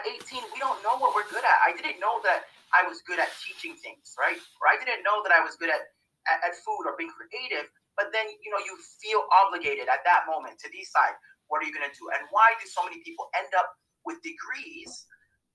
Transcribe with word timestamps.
at 0.00 0.08
18, 0.08 0.40
we 0.56 0.58
don't 0.60 0.80
know 0.80 0.96
what 0.96 1.12
we're 1.12 1.28
good 1.28 1.44
at. 1.44 1.58
I 1.60 1.76
didn't 1.76 2.00
know 2.00 2.24
that 2.24 2.48
I 2.72 2.88
was 2.88 3.04
good 3.04 3.20
at 3.20 3.28
teaching 3.44 3.76
things, 3.76 4.16
right? 4.16 4.40
Or 4.64 4.72
I 4.72 4.80
didn't 4.80 5.04
know 5.04 5.20
that 5.20 5.32
I 5.36 5.44
was 5.44 5.60
good 5.60 5.68
at, 5.68 5.92
at, 6.24 6.40
at 6.40 6.56
food 6.64 6.88
or 6.88 6.96
being 6.96 7.12
creative. 7.12 7.68
But 8.00 8.08
then, 8.16 8.24
you 8.40 8.48
know, 8.48 8.62
you 8.64 8.72
feel 9.04 9.28
obligated 9.44 9.92
at 9.92 10.00
that 10.08 10.24
moment 10.24 10.56
to 10.64 10.72
decide 10.72 11.12
what 11.52 11.60
are 11.60 11.66
you 11.68 11.74
going 11.74 11.84
to 11.84 11.92
do? 11.92 12.08
And 12.16 12.24
why 12.32 12.56
do 12.56 12.64
so 12.64 12.80
many 12.86 13.04
people 13.04 13.28
end 13.36 13.52
up 13.52 13.76
with 14.08 14.22
degrees 14.24 15.04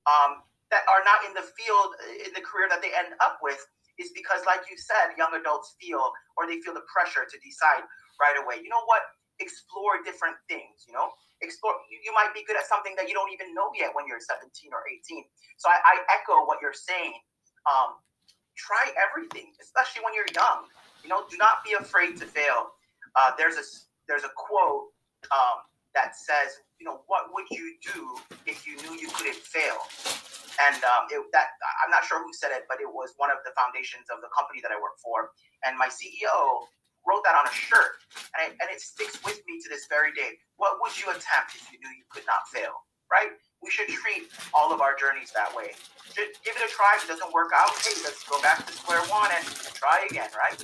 um, 0.05 0.45
that 0.69 0.85
are 0.85 1.01
not 1.01 1.25
in 1.25 1.33
the 1.33 1.47
field, 1.57 1.97
in 2.21 2.35
the 2.35 2.43
career 2.43 2.69
that 2.69 2.83
they 2.85 2.93
end 2.93 3.17
up 3.23 3.41
with? 3.41 3.57
Is 3.95 4.11
because, 4.11 4.43
like 4.43 4.67
you 4.67 4.75
said, 4.75 5.15
young 5.15 5.31
adults 5.39 5.79
feel 5.79 6.11
or 6.35 6.43
they 6.43 6.59
feel 6.59 6.75
the 6.75 6.83
pressure 6.91 7.23
to 7.23 7.37
decide 7.39 7.87
right 8.19 8.35
away. 8.35 8.59
You 8.59 8.67
know 8.67 8.83
what? 8.91 8.99
Explore 9.39 10.03
different 10.03 10.35
things, 10.51 10.83
you 10.83 10.91
know? 10.91 11.15
Explore 11.41 11.75
you, 11.91 11.99
you, 12.03 12.13
might 12.15 12.31
be 12.31 12.43
good 12.47 12.55
at 12.55 12.63
something 12.67 12.95
that 12.95 13.07
you 13.07 13.13
don't 13.13 13.31
even 13.31 13.51
know 13.51 13.67
yet 13.75 13.91
when 13.91 14.07
you're 14.07 14.21
17 14.23 14.47
or 14.71 14.87
18 14.87 15.23
so 15.57 15.67
i, 15.67 15.77
I 15.83 15.93
echo 16.15 16.47
what 16.47 16.59
you're 16.61 16.75
saying. 16.75 17.15
Um, 17.65 17.97
try 18.55 18.93
everything 18.95 19.51
especially 19.59 20.05
when 20.05 20.15
you're 20.15 20.29
young. 20.31 20.69
You 21.03 21.09
know 21.09 21.27
do 21.27 21.35
not 21.37 21.65
be 21.65 21.75
afraid 21.75 22.15
to 22.23 22.25
fail. 22.25 22.71
Uh, 23.15 23.35
there's 23.37 23.59
a 23.59 23.65
there's 24.07 24.23
a 24.23 24.31
quote 24.37 24.93
um, 25.33 25.65
that 25.93 26.15
says 26.15 26.63
you 26.79 26.85
know 26.87 27.03
what 27.07 27.33
would 27.33 27.47
you 27.51 27.75
do 27.83 28.15
if 28.45 28.63
you 28.67 28.79
knew 28.83 28.95
you 28.95 29.09
couldn't 29.11 29.39
fail? 29.43 29.79
And 30.55 30.79
um, 30.87 31.11
it, 31.11 31.19
that 31.35 31.51
i'm 31.83 31.91
not 31.91 32.07
sure 32.07 32.23
who 32.23 32.31
said 32.31 32.55
it 32.55 32.63
but 32.71 32.79
it 32.79 32.87
was 32.87 33.11
one 33.19 33.27
of 33.27 33.43
the 33.43 33.51
foundations 33.59 34.07
of 34.07 34.23
the 34.23 34.31
company 34.31 34.63
that 34.63 34.71
i 34.71 34.79
work 34.79 34.95
for. 35.03 35.35
And 35.67 35.75
my 35.75 35.91
ceo 35.91 36.63
wrote 37.05 37.23
that 37.23 37.35
on 37.37 37.45
a 37.45 37.53
shirt, 37.53 38.01
and, 38.45 38.53
and 38.61 38.69
it 38.69 38.79
sticks 38.79 39.17
with 39.25 39.41
me 39.49 39.57
to 39.65 39.67
this 39.69 39.89
very 39.89 40.13
day. 40.13 40.37
What 40.61 40.77
would 40.81 40.93
you 40.93 41.09
attempt 41.09 41.57
if 41.57 41.65
you 41.73 41.81
knew 41.81 41.89
you 41.89 42.05
could 42.13 42.25
not 42.29 42.45
fail? 42.53 42.85
Right? 43.09 43.33
We 43.61 43.69
should 43.69 43.89
treat 43.89 44.29
all 44.53 44.73
of 44.73 44.81
our 44.81 44.93
journeys 44.97 45.33
that 45.33 45.49
way. 45.53 45.73
Just 46.13 46.41
give 46.45 46.57
it 46.57 46.63
a 46.65 46.69
try. 46.69 46.97
If 46.97 47.05
it 47.05 47.17
doesn't 47.17 47.33
work 47.33 47.53
out, 47.53 47.73
hey, 47.81 47.97
let's 48.05 48.21
go 48.25 48.37
back 48.41 48.65
to 48.65 48.73
square 48.73 49.01
one 49.09 49.29
and 49.29 49.45
try 49.77 50.05
again, 50.09 50.29
right? 50.33 50.57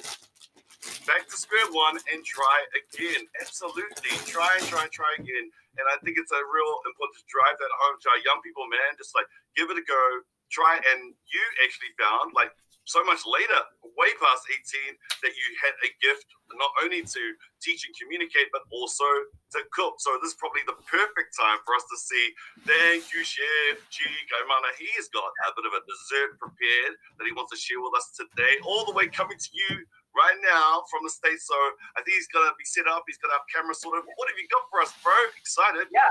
Back 1.05 1.29
to 1.29 1.37
square 1.37 1.65
one 1.69 2.01
and 2.09 2.25
try 2.25 2.65
again. 2.73 3.25
Absolutely. 3.41 4.17
Try 4.25 4.49
and 4.57 4.65
try 4.65 4.85
and 4.85 4.93
try 4.93 5.09
again. 5.21 5.45
And 5.77 5.85
I 5.89 6.01
think 6.01 6.17
it's 6.17 6.33
a 6.33 6.41
real 6.41 6.73
important 6.89 7.21
to 7.21 7.25
drive 7.29 7.57
that 7.57 7.73
home 7.85 7.97
to 8.01 8.07
our 8.09 8.21
young 8.25 8.41
people, 8.41 8.65
man. 8.65 8.97
Just 8.97 9.13
like 9.13 9.29
give 9.53 9.69
it 9.69 9.77
a 9.77 9.85
go. 9.85 10.03
Try 10.49 10.81
and 10.81 11.13
you 11.13 11.43
actually 11.61 11.93
found 11.95 12.33
like 12.33 12.51
so 12.91 12.99
much 13.07 13.23
later, 13.23 13.63
way 13.95 14.11
past 14.19 14.43
18, 14.51 14.91
that 15.23 15.31
you 15.31 15.47
had 15.63 15.71
a 15.87 15.89
gift 16.03 16.27
not 16.59 16.71
only 16.83 16.99
to 16.99 17.23
teach 17.63 17.87
and 17.87 17.95
communicate, 17.95 18.51
but 18.51 18.67
also 18.75 19.07
to 19.55 19.63
cook. 19.71 19.95
So 20.03 20.19
this 20.19 20.35
is 20.35 20.39
probably 20.39 20.67
the 20.67 20.75
perfect 20.83 21.31
time 21.31 21.63
for 21.63 21.71
us 21.79 21.87
to 21.87 21.95
see. 21.95 22.25
Thank 22.67 23.15
you, 23.15 23.23
Chef 23.23 23.79
G. 23.87 24.03
Kaimana. 24.27 24.67
He's 24.75 25.07
got 25.15 25.31
a 25.47 25.55
bit 25.55 25.63
of 25.63 25.73
a 25.79 25.81
dessert 25.87 26.35
prepared 26.35 26.99
that 27.15 27.23
he 27.23 27.31
wants 27.31 27.55
to 27.55 27.59
share 27.59 27.79
with 27.79 27.95
us 27.95 28.11
today, 28.11 28.59
all 28.67 28.83
the 28.83 28.91
way 28.91 29.07
coming 29.07 29.39
to 29.39 29.51
you 29.55 29.87
right 30.11 30.39
now 30.43 30.83
from 30.91 31.07
the 31.07 31.13
States. 31.13 31.47
So 31.47 31.55
I 31.95 32.03
think 32.03 32.19
he's 32.19 32.27
gonna 32.35 32.51
be 32.59 32.67
set 32.67 32.83
up, 32.91 33.07
he's 33.07 33.15
gonna 33.23 33.39
have 33.39 33.47
camera 33.47 33.71
sort 33.71 33.95
of. 33.95 34.03
What 34.19 34.27
have 34.27 34.35
you 34.35 34.51
got 34.51 34.67
for 34.67 34.83
us, 34.83 34.91
bro? 34.99 35.15
Excited. 35.39 35.87
Yeah. 35.87 36.03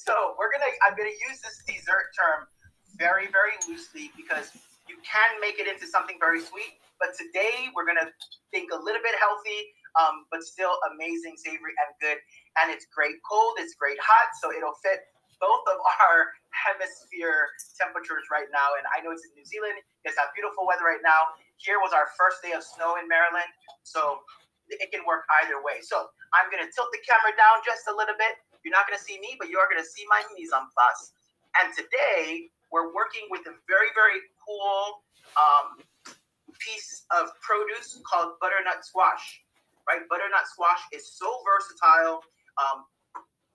So 0.00 0.32
we're 0.40 0.48
gonna 0.48 0.72
I'm 0.88 0.96
gonna 0.96 1.12
use 1.28 1.44
this 1.44 1.60
dessert 1.68 2.08
term 2.16 2.48
very, 2.96 3.28
very 3.28 3.52
loosely 3.68 4.08
because 4.16 4.56
you 4.88 4.96
can 5.04 5.30
make 5.40 5.60
it 5.60 5.68
into 5.68 5.86
something 5.86 6.16
very 6.18 6.40
sweet. 6.40 6.80
But 6.98 7.14
today 7.14 7.70
we're 7.76 7.86
gonna 7.86 8.10
think 8.50 8.72
a 8.72 8.80
little 8.80 9.04
bit 9.04 9.14
healthy, 9.20 9.60
um, 9.94 10.26
but 10.32 10.42
still 10.42 10.80
amazing, 10.90 11.38
savory, 11.38 11.76
and 11.86 11.94
good. 12.02 12.18
And 12.58 12.72
it's 12.74 12.88
great 12.90 13.22
cold, 13.22 13.60
it's 13.62 13.76
great 13.78 14.00
hot, 14.02 14.34
so 14.42 14.50
it'll 14.50 14.74
fit 14.82 15.06
both 15.38 15.62
of 15.70 15.78
our 16.10 16.34
hemisphere 16.50 17.54
temperatures 17.78 18.26
right 18.32 18.50
now. 18.50 18.74
And 18.74 18.84
I 18.90 19.04
know 19.04 19.14
it's 19.14 19.22
in 19.22 19.32
New 19.38 19.46
Zealand, 19.46 19.78
it's 20.02 20.18
got 20.18 20.34
beautiful 20.34 20.66
weather 20.66 20.88
right 20.88 21.04
now. 21.04 21.38
Here 21.62 21.78
was 21.78 21.94
our 21.94 22.10
first 22.18 22.42
day 22.42 22.56
of 22.56 22.66
snow 22.66 22.98
in 22.98 23.06
Maryland, 23.06 23.50
so 23.86 24.26
it 24.68 24.90
can 24.90 25.06
work 25.06 25.22
either 25.44 25.62
way. 25.62 25.80
So 25.86 26.10
I'm 26.34 26.50
gonna 26.50 26.68
tilt 26.74 26.90
the 26.90 27.02
camera 27.06 27.30
down 27.38 27.62
just 27.62 27.86
a 27.86 27.94
little 27.94 28.18
bit. 28.18 28.42
You're 28.66 28.74
not 28.74 28.90
gonna 28.90 29.00
see 29.00 29.22
me, 29.22 29.38
but 29.38 29.48
you're 29.48 29.70
gonna 29.70 29.86
see 29.86 30.02
my 30.10 30.18
mise 30.34 30.50
en 30.50 30.66
place. 30.74 31.14
And 31.62 31.70
today 31.72 32.50
we're 32.72 32.92
working 32.94 33.26
with 33.30 33.42
a 33.46 33.54
very, 33.66 33.90
very 33.94 34.20
cool 34.44 35.04
um, 35.36 35.80
piece 36.60 37.04
of 37.10 37.30
produce 37.40 38.00
called 38.04 38.36
butternut 38.40 38.84
squash. 38.84 39.42
Right, 39.88 40.04
butternut 40.10 40.44
squash 40.44 40.80
is 40.92 41.16
so 41.16 41.40
versatile. 41.48 42.20
Um, 42.60 42.84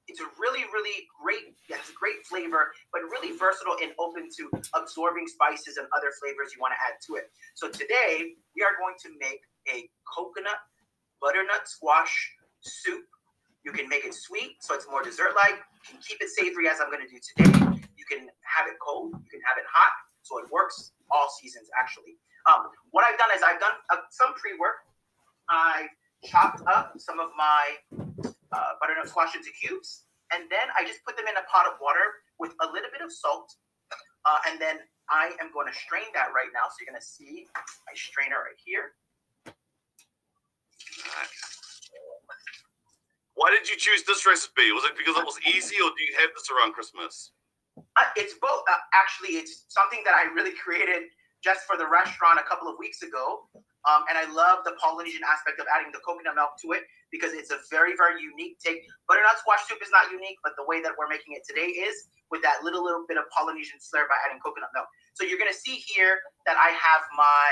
it's 0.08 0.20
a 0.20 0.26
really, 0.42 0.66
really 0.74 1.06
great. 1.14 1.54
It's 1.70 1.90
a 1.90 1.94
great 1.94 2.26
flavor, 2.26 2.74
but 2.92 3.04
really 3.04 3.38
versatile 3.38 3.78
and 3.82 3.94
open 4.00 4.30
to 4.38 4.50
absorbing 4.74 5.28
spices 5.28 5.78
and 5.78 5.88
other 5.96 6.12
flavors 6.20 6.52
you 6.54 6.60
want 6.60 6.74
to 6.74 6.82
add 6.82 6.98
to 7.08 7.16
it. 7.22 7.30
So 7.54 7.70
today 7.70 8.34
we 8.56 8.64
are 8.66 8.76
going 8.82 8.96
to 9.06 9.10
make 9.20 9.42
a 9.70 9.88
coconut 10.10 10.58
butternut 11.22 11.70
squash 11.70 12.12
soup. 12.62 13.06
You 13.64 13.72
can 13.72 13.88
make 13.88 14.04
it 14.04 14.14
sweet, 14.14 14.58
so 14.60 14.74
it's 14.76 14.88
more 14.90 15.04
dessert-like. 15.04 15.56
You 15.56 15.96
can 15.96 16.00
keep 16.02 16.20
it 16.20 16.30
savory, 16.30 16.68
as 16.68 16.82
I'm 16.82 16.92
going 16.92 17.06
to 17.06 17.08
do 17.08 17.20
today. 17.22 17.73
You 18.04 18.18
can 18.18 18.28
have 18.44 18.68
it 18.68 18.76
cold. 18.84 19.16
You 19.16 19.30
can 19.32 19.40
have 19.48 19.56
it 19.56 19.68
hot. 19.72 19.92
So 20.24 20.40
it 20.40 20.52
works 20.52 20.92
all 21.12 21.28
seasons, 21.40 21.72
actually. 21.80 22.20
Um, 22.48 22.68
what 22.92 23.08
I've 23.08 23.18
done 23.18 23.32
is 23.36 23.42
I've 23.44 23.60
done 23.60 23.76
uh, 23.92 24.04
some 24.12 24.36
pre-work. 24.36 24.84
I 25.48 25.88
chopped 26.24 26.64
up 26.68 26.96
some 26.98 27.20
of 27.20 27.32
my 27.38 27.80
uh, 28.52 28.72
butternut 28.80 29.08
squash 29.08 29.36
into 29.36 29.52
cubes, 29.52 30.04
and 30.32 30.48
then 30.52 30.68
I 30.78 30.84
just 30.84 31.04
put 31.04 31.16
them 31.16 31.28
in 31.28 31.36
a 31.36 31.46
pot 31.48 31.68
of 31.68 31.80
water 31.82 32.24
with 32.40 32.52
a 32.64 32.68
little 32.68 32.92
bit 32.92 33.04
of 33.04 33.12
salt, 33.12 33.52
uh, 34.26 34.40
and 34.48 34.60
then 34.60 34.80
I 35.10 35.36
am 35.40 35.52
going 35.54 35.68
to 35.68 35.76
strain 35.76 36.08
that 36.16 36.32
right 36.36 36.52
now. 36.54 36.68
So 36.72 36.84
you're 36.84 36.92
going 36.92 37.00
to 37.00 37.06
see 37.06 37.48
my 37.56 37.96
strainer 37.96 38.40
right 38.44 38.60
here. 38.60 38.96
Why 43.36 43.52
did 43.52 43.68
you 43.68 43.76
choose 43.76 44.04
this 44.04 44.26
recipe? 44.26 44.72
Was 44.72 44.86
it 44.86 44.96
because 44.98 45.18
it 45.20 45.26
was 45.26 45.40
easy, 45.44 45.76
or 45.84 45.92
do 45.92 46.02
you 46.04 46.16
have 46.20 46.32
this 46.36 46.48
around 46.52 46.74
Christmas? 46.74 47.32
Uh, 47.78 48.10
it's 48.16 48.36
both. 48.42 48.64
Uh, 48.70 48.82
actually, 48.94 49.38
it's 49.38 49.66
something 49.70 50.02
that 50.06 50.14
I 50.14 50.32
really 50.34 50.54
created 50.56 51.10
just 51.44 51.68
for 51.68 51.76
the 51.76 51.86
restaurant 51.86 52.40
a 52.40 52.46
couple 52.48 52.72
of 52.72 52.80
weeks 52.80 53.04
ago. 53.04 53.50
Um, 53.84 54.08
and 54.08 54.16
I 54.16 54.32
love 54.32 54.64
the 54.64 54.80
Polynesian 54.80 55.28
aspect 55.28 55.60
of 55.60 55.68
adding 55.68 55.92
the 55.92 56.00
coconut 56.00 56.40
milk 56.40 56.56
to 56.64 56.72
it 56.72 56.88
because 57.12 57.36
it's 57.36 57.52
a 57.52 57.60
very, 57.68 58.00
very 58.00 58.24
unique 58.24 58.56
take. 58.64 58.88
Butternut 59.12 59.36
squash 59.44 59.68
soup 59.68 59.84
is 59.84 59.92
not 59.92 60.08
unique, 60.08 60.40
but 60.40 60.56
the 60.56 60.64
way 60.64 60.80
that 60.80 60.96
we're 60.96 61.12
making 61.12 61.36
it 61.36 61.44
today 61.44 61.68
is 61.68 62.08
with 62.32 62.40
that 62.48 62.64
little, 62.64 62.80
little 62.80 63.04
bit 63.04 63.20
of 63.20 63.28
Polynesian 63.36 63.76
flair 63.84 64.08
by 64.08 64.16
adding 64.24 64.40
coconut 64.40 64.72
milk. 64.72 64.88
So 65.20 65.28
you're 65.28 65.38
going 65.38 65.52
to 65.52 65.60
see 65.60 65.84
here 65.84 66.24
that 66.48 66.56
I 66.56 66.72
have 66.72 67.04
my 67.20 67.52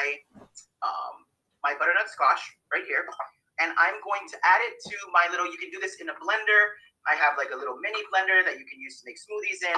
um, 0.81 1.27
my 1.61 1.77
butternut 1.77 2.09
squash 2.09 2.41
right 2.73 2.85
here. 2.85 3.05
And 3.61 3.69
I'm 3.77 4.01
going 4.01 4.25
to 4.33 4.37
add 4.41 4.61
it 4.65 4.81
to 4.89 4.95
my 5.13 5.29
little, 5.29 5.45
you 5.45 5.59
can 5.61 5.69
do 5.69 5.77
this 5.77 6.01
in 6.01 6.09
a 6.09 6.17
blender. 6.17 6.73
I 7.09 7.15
have 7.17 7.33
like 7.37 7.49
a 7.53 7.57
little 7.57 7.77
mini 7.81 7.99
blender 8.13 8.45
that 8.45 8.59
you 8.59 8.65
can 8.65 8.79
use 8.79 9.01
to 9.01 9.03
make 9.05 9.17
smoothies 9.17 9.65
in. 9.65 9.77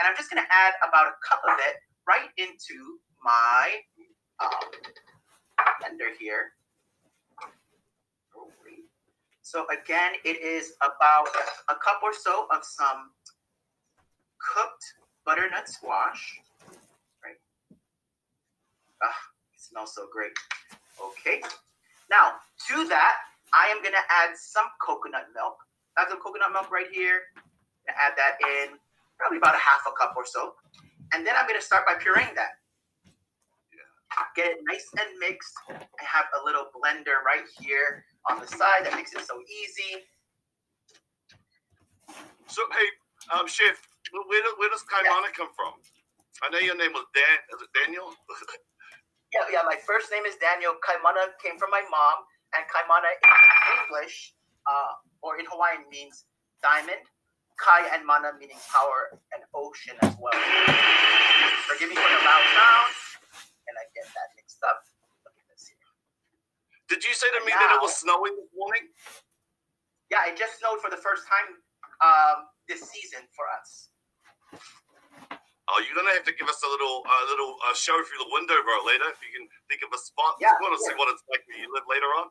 And 0.00 0.04
I'm 0.04 0.16
just 0.16 0.30
going 0.30 0.42
to 0.42 0.48
add 0.52 0.74
about 0.86 1.08
a 1.08 1.14
cup 1.24 1.40
of 1.48 1.56
it 1.64 1.80
right 2.06 2.28
into 2.36 3.00
my 3.24 3.80
um, 4.40 4.68
blender 5.80 6.12
here. 6.18 6.52
So 9.42 9.64
again, 9.72 10.12
it 10.26 10.44
is 10.44 10.74
about 10.84 11.28
a 11.70 11.74
cup 11.74 12.00
or 12.02 12.12
so 12.12 12.46
of 12.52 12.62
some 12.62 13.12
cooked 14.36 14.84
butternut 15.24 15.68
squash. 15.68 16.38
Right. 17.24 17.40
Ah, 19.02 19.16
it 19.54 19.60
smells 19.60 19.94
so 19.94 20.06
great. 20.12 20.32
Okay. 21.00 21.40
Now, 22.10 22.32
to 22.68 22.88
that, 22.88 23.14
I 23.54 23.68
am 23.68 23.80
going 23.80 23.94
to 23.94 24.06
add 24.10 24.36
some 24.36 24.66
coconut 24.84 25.28
milk 25.34 25.56
have 25.98 26.10
some 26.10 26.22
coconut 26.22 26.52
milk 26.52 26.70
right 26.70 26.88
here. 26.92 27.26
And 27.86 27.96
add 27.96 28.12
that 28.20 28.36
in, 28.38 28.76
probably 29.18 29.38
about 29.38 29.56
a 29.56 29.62
half 29.62 29.82
a 29.88 29.92
cup 29.96 30.14
or 30.16 30.24
so. 30.24 30.54
And 31.12 31.26
then 31.26 31.34
I'm 31.34 31.48
going 31.48 31.58
to 31.58 31.64
start 31.64 31.88
by 31.88 31.96
pureeing 31.96 32.34
that. 32.36 32.60
Get 34.34 34.54
it 34.54 34.58
nice 34.66 34.86
and 34.98 35.14
mixed. 35.18 35.54
I 35.70 36.04
have 36.04 36.26
a 36.34 36.40
little 36.42 36.70
blender 36.74 37.22
right 37.22 37.46
here 37.58 38.06
on 38.30 38.38
the 38.38 38.46
side 38.46 38.82
that 38.82 38.94
makes 38.94 39.14
it 39.14 39.22
so 39.22 39.38
easy. 39.46 40.06
So, 42.46 42.62
hey, 42.70 42.88
um, 43.34 43.46
Chef, 43.46 43.78
where, 44.10 44.42
where 44.58 44.70
does 44.70 44.82
Kaimana 44.86 45.30
yeah. 45.30 45.38
come 45.38 45.50
from? 45.54 45.74
I 46.42 46.50
know 46.50 46.58
your 46.58 46.78
name 46.78 46.94
was 46.94 47.06
Dan. 47.14 47.38
Is 47.50 47.62
it 47.62 47.70
Daniel? 47.74 48.10
yeah, 49.34 49.46
yeah. 49.50 49.62
My 49.66 49.78
first 49.86 50.10
name 50.10 50.26
is 50.26 50.34
Daniel. 50.38 50.74
Kaimana 50.82 51.34
came 51.42 51.58
from 51.58 51.70
my 51.70 51.82
mom, 51.90 52.26
and 52.54 52.62
Kaimana 52.70 53.10
in 53.10 53.30
English 53.82 54.37
in 55.38 55.46
Hawaiian 55.46 55.86
means 55.90 56.26
diamond. 56.62 57.06
Kai 57.58 57.90
and 57.90 58.06
mana 58.06 58.30
meaning 58.38 58.58
power 58.70 59.18
and 59.34 59.42
ocean 59.50 59.98
as 60.06 60.14
well. 60.14 60.38
Forgive 61.66 61.90
me 61.90 61.98
for 61.98 62.06
the 62.06 62.22
loud 62.22 62.46
sound, 62.54 62.92
and 63.66 63.74
I 63.74 63.82
get 63.98 64.06
that 64.14 64.30
mixed 64.38 64.62
up. 64.62 64.78
Look 65.26 65.34
at 65.34 65.46
this 65.50 65.66
here. 65.66 65.82
Did 66.86 67.02
you 67.02 67.10
say 67.18 67.26
to 67.34 67.42
me 67.42 67.50
now, 67.50 67.58
that 67.58 67.70
it 67.74 67.82
was 67.82 67.98
snowing 67.98 68.38
this 68.38 68.46
morning? 68.54 68.86
Yeah, 70.06 70.30
it 70.30 70.38
just 70.38 70.62
snowed 70.62 70.78
for 70.78 70.86
the 70.86 71.02
first 71.02 71.26
time 71.26 71.58
um, 71.98 72.46
this 72.70 72.86
season 72.86 73.26
for 73.34 73.50
us. 73.50 73.90
Oh, 75.68 75.82
you're 75.82 75.98
gonna 75.98 76.14
have 76.14 76.24
to 76.30 76.36
give 76.38 76.46
us 76.46 76.62
a 76.62 76.70
little, 76.70 77.02
uh, 77.04 77.24
little 77.28 77.58
uh, 77.66 77.74
show 77.74 77.98
through 78.06 78.22
the 78.22 78.30
window, 78.32 78.56
bro. 78.62 78.86
Later, 78.86 79.10
if 79.10 79.18
you 79.20 79.34
can 79.34 79.50
think 79.66 79.82
of 79.82 79.90
a 79.90 79.98
spot. 79.98 80.38
Yeah, 80.38 80.54
I 80.54 80.62
want 80.62 80.78
to 80.78 80.80
yeah. 80.80 80.88
see 80.88 80.96
what 80.96 81.10
it's 81.10 81.26
like 81.26 81.42
where 81.50 81.58
you 81.58 81.68
live 81.74 81.84
later 81.90 82.08
on. 82.22 82.26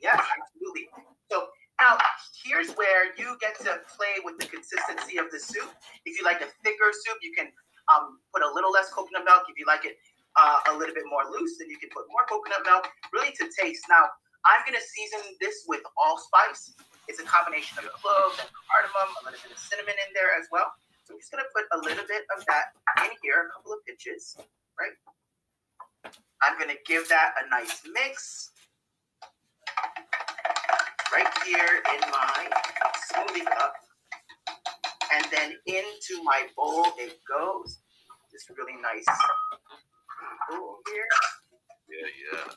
Yeah, 0.00 0.16
absolutely. 0.16 0.86
So 1.28 1.50
now 1.80 1.98
here's 2.44 2.70
where 2.76 3.14
you 3.18 3.36
get 3.40 3.58
to 3.60 3.80
play 3.96 4.22
with 4.22 4.38
the 4.38 4.46
consistency 4.46 5.18
of 5.18 5.30
the 5.30 5.38
soup. 5.38 5.70
If 6.04 6.18
you 6.18 6.24
like 6.24 6.40
a 6.40 6.50
thicker 6.62 6.90
soup, 6.92 7.18
you 7.22 7.32
can 7.34 7.50
um, 7.90 8.20
put 8.32 8.42
a 8.42 8.50
little 8.52 8.70
less 8.70 8.90
coconut 8.90 9.24
milk. 9.24 9.44
If 9.48 9.58
you 9.58 9.66
like 9.66 9.84
it 9.84 9.96
uh, 10.36 10.60
a 10.70 10.74
little 10.74 10.94
bit 10.94 11.04
more 11.10 11.26
loose, 11.30 11.58
then 11.58 11.68
you 11.70 11.78
can 11.78 11.90
put 11.90 12.06
more 12.10 12.24
coconut 12.30 12.62
milk. 12.64 12.86
Really 13.12 13.34
to 13.42 13.50
taste. 13.50 13.84
Now 13.88 14.06
I'm 14.44 14.62
gonna 14.64 14.82
season 14.82 15.34
this 15.40 15.64
with 15.66 15.82
allspice. 15.96 16.76
It's 17.08 17.20
a 17.20 17.26
combination 17.26 17.80
of 17.80 17.90
cloves 17.96 18.40
and 18.40 18.48
cardamom, 18.68 19.08
a 19.20 19.28
little 19.28 19.40
bit 19.40 19.52
of 19.52 19.60
cinnamon 19.60 19.96
in 19.98 20.10
there 20.16 20.32
as 20.36 20.48
well. 20.52 20.72
So 21.04 21.12
I'm 21.12 21.20
just 21.20 21.32
gonna 21.32 21.48
put 21.52 21.68
a 21.72 21.78
little 21.84 22.04
bit 22.08 22.24
of 22.32 22.44
that 22.48 22.76
in 23.04 23.12
here, 23.20 23.48
a 23.48 23.52
couple 23.52 23.76
of 23.76 23.84
pinches, 23.84 24.36
right? 24.80 24.96
I'm 26.40 26.56
gonna 26.58 26.80
give 26.86 27.08
that 27.08 27.34
a 27.40 27.48
nice 27.48 27.84
mix 27.88 28.53
right 31.14 31.32
here 31.46 31.82
in 31.94 32.00
my 32.10 32.48
smoothie 33.12 33.44
cup. 33.44 33.74
And 35.12 35.24
then 35.30 35.52
into 35.66 36.22
my 36.24 36.46
bowl 36.56 36.86
it 36.98 37.18
goes. 37.28 37.78
This 38.32 38.50
really 38.56 38.80
nice 38.82 39.04
bowl 40.50 40.78
here. 40.92 41.06
Yeah, 41.88 42.38
yeah. 42.38 42.52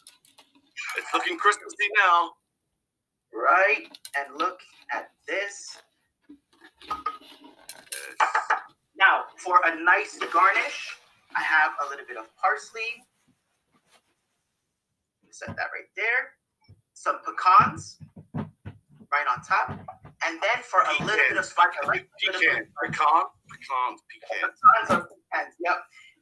It's 0.97 1.13
looking 1.13 1.37
Christmassy 1.37 1.87
now. 1.95 2.31
Right? 3.33 3.85
And 4.17 4.37
look 4.39 4.59
at 4.91 5.11
this. 5.27 5.77
Yes. 6.87 6.97
Now, 8.97 9.25
for 9.37 9.61
a 9.65 9.83
nice 9.83 10.17
garnish, 10.33 10.97
I 11.35 11.41
have 11.41 11.71
a 11.85 11.89
little 11.89 12.05
bit 12.07 12.17
of 12.17 12.25
parsley. 12.41 13.05
Set 15.29 15.55
that 15.55 15.69
right 15.71 15.89
there. 15.95 16.33
Some 16.93 17.19
pecans 17.23 17.99
right 19.17 19.25
on 19.25 19.41
top. 19.41 19.73
And 20.25 20.37
then 20.41 20.61
for 20.61 20.81
a 20.81 20.95
little 21.01 21.25
bit 21.29 21.37
of 21.37 21.45
spice, 21.45 21.73
I 21.81 21.87
like 21.87 22.05
a 22.05 22.25
little 22.25 22.41
bit 22.41 22.69
Pecan, 22.85 23.25
of 23.25 23.33
pecan, 23.57 23.89
pecan. 24.05 24.49
Tons 24.49 24.89
of 24.93 25.09
pecans. 25.09 25.53
Yep. 25.61 25.77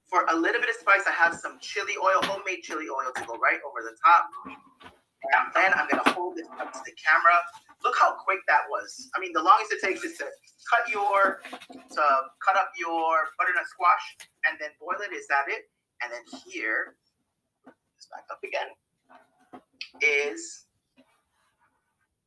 For 0.08 0.24
a 0.32 0.36
little 0.36 0.62
bit 0.62 0.70
of 0.70 0.78
spice, 0.80 1.04
I 1.08 1.12
have 1.12 1.36
some 1.36 1.58
chili 1.60 1.96
oil, 2.00 2.22
homemade 2.24 2.64
chili 2.64 2.88
oil 2.88 3.12
to 3.16 3.24
go 3.26 3.36
right 3.40 3.60
over 3.68 3.84
the 3.84 3.96
top. 4.00 4.30
And 4.46 5.50
then 5.56 5.74
I'm 5.74 5.90
gonna 5.90 6.08
hold 6.14 6.38
this 6.38 6.48
up 6.60 6.72
to 6.72 6.82
the 6.86 6.94
camera. 7.02 7.36
Look 7.84 7.96
how 8.00 8.14
quick 8.14 8.40
that 8.48 8.70
was. 8.70 9.10
I 9.16 9.20
mean, 9.20 9.34
the 9.34 9.42
longest 9.42 9.74
it 9.74 9.82
takes 9.82 10.04
is 10.04 10.18
to 10.20 10.26
cut 10.70 10.86
your 10.92 11.42
to 11.72 12.04
cut 12.46 12.56
up 12.56 12.70
your 12.78 13.34
butternut 13.40 13.66
squash 13.68 14.06
and 14.48 14.60
then 14.62 14.70
boil 14.80 15.02
it. 15.02 15.16
Is 15.16 15.26
that 15.28 15.50
it? 15.50 15.66
And 16.04 16.14
then 16.14 16.22
here, 16.46 16.96
back 18.12 18.30
up 18.30 18.40
again, 18.46 18.70
is 20.02 20.68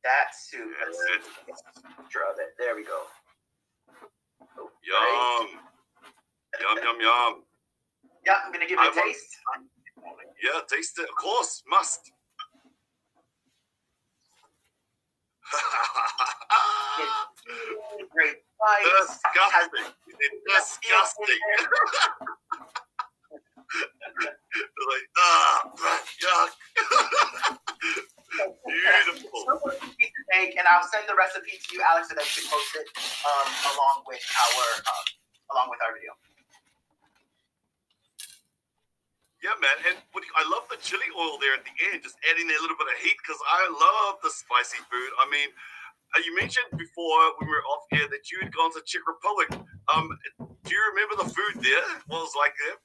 that 0.03 0.27
soup. 0.33 0.71
Let's 0.85 0.97
see. 0.97 1.03
Let's 1.47 1.61
get 1.61 1.83
a 1.83 1.85
picture 2.01 2.23
of 2.29 2.35
it. 2.39 2.49
There 2.57 2.75
we 2.75 2.83
go. 2.83 3.01
Oh, 4.57 4.69
Yum. 4.83 5.47
Yum, 6.61 6.77
yum, 6.83 6.99
yum. 7.01 7.43
Yeah, 8.25 8.39
I'm 8.45 8.51
gonna 8.51 8.67
give 8.67 8.79
it 8.79 8.81
I 8.81 8.87
a 8.87 8.89
want- 8.95 9.05
taste. 9.05 9.35
Yeah, 10.43 10.59
taste 10.69 10.97
it. 10.99 11.09
Of 11.09 11.15
course, 11.15 11.63
must. 11.69 12.11
Great. 18.11 18.35
Disgusting. 18.99 19.93
Disgusting. 20.47 21.39
like, 24.89 25.07
ah, 25.17 25.71
yuck. 26.23 26.51
Beautiful. 28.29 29.41
So 29.45 29.57
much 29.65 29.81
easy 29.97 30.13
to 30.13 30.59
and 30.59 30.65
I'll 30.69 30.85
send 30.85 31.09
the 31.09 31.17
recipe 31.17 31.57
to 31.57 31.67
you, 31.73 31.81
Alex, 31.81 32.09
so 32.09 32.15
that 32.15 32.25
you 32.25 32.43
can 32.43 32.47
post 32.53 32.71
it 32.77 32.87
um, 33.25 33.47
along 33.73 34.05
with 34.05 34.21
our 34.21 34.65
um, 34.85 35.05
along 35.55 35.67
with 35.73 35.81
our 35.81 35.93
video. 35.97 36.13
Yeah, 39.39 39.55
man. 39.63 39.77
And 39.87 39.95
what 40.11 40.27
you, 40.27 40.31
I 40.35 40.43
love 40.51 40.67
the 40.67 40.75
chili 40.83 41.07
oil 41.15 41.39
there 41.39 41.55
at 41.55 41.63
the 41.63 41.71
end, 41.89 42.03
just 42.03 42.19
adding 42.27 42.43
a 42.43 42.59
little 42.59 42.75
bit 42.75 42.91
of 42.91 42.97
heat 42.99 43.15
because 43.23 43.39
I 43.47 43.71
love 43.71 44.19
the 44.19 44.29
spicy 44.29 44.83
food. 44.91 45.11
I 45.15 45.31
mean, 45.31 45.49
uh, 46.11 46.19
you 46.27 46.35
mentioned 46.35 46.67
before 46.75 47.39
when 47.39 47.47
we 47.47 47.55
were 47.55 47.63
off 47.71 47.87
air 47.95 48.03
that 48.11 48.27
you 48.27 48.43
had 48.43 48.51
gone 48.51 48.75
to 48.75 48.83
Czech 48.83 49.07
Republic. 49.07 49.47
Um, 49.87 50.11
do 50.43 50.69
you 50.75 50.83
remember 50.91 51.23
the 51.23 51.29
food 51.31 51.63
there? 51.63 51.87
What 52.11 52.27
was 52.27 52.35
like 52.35 52.51
there? 52.59 52.77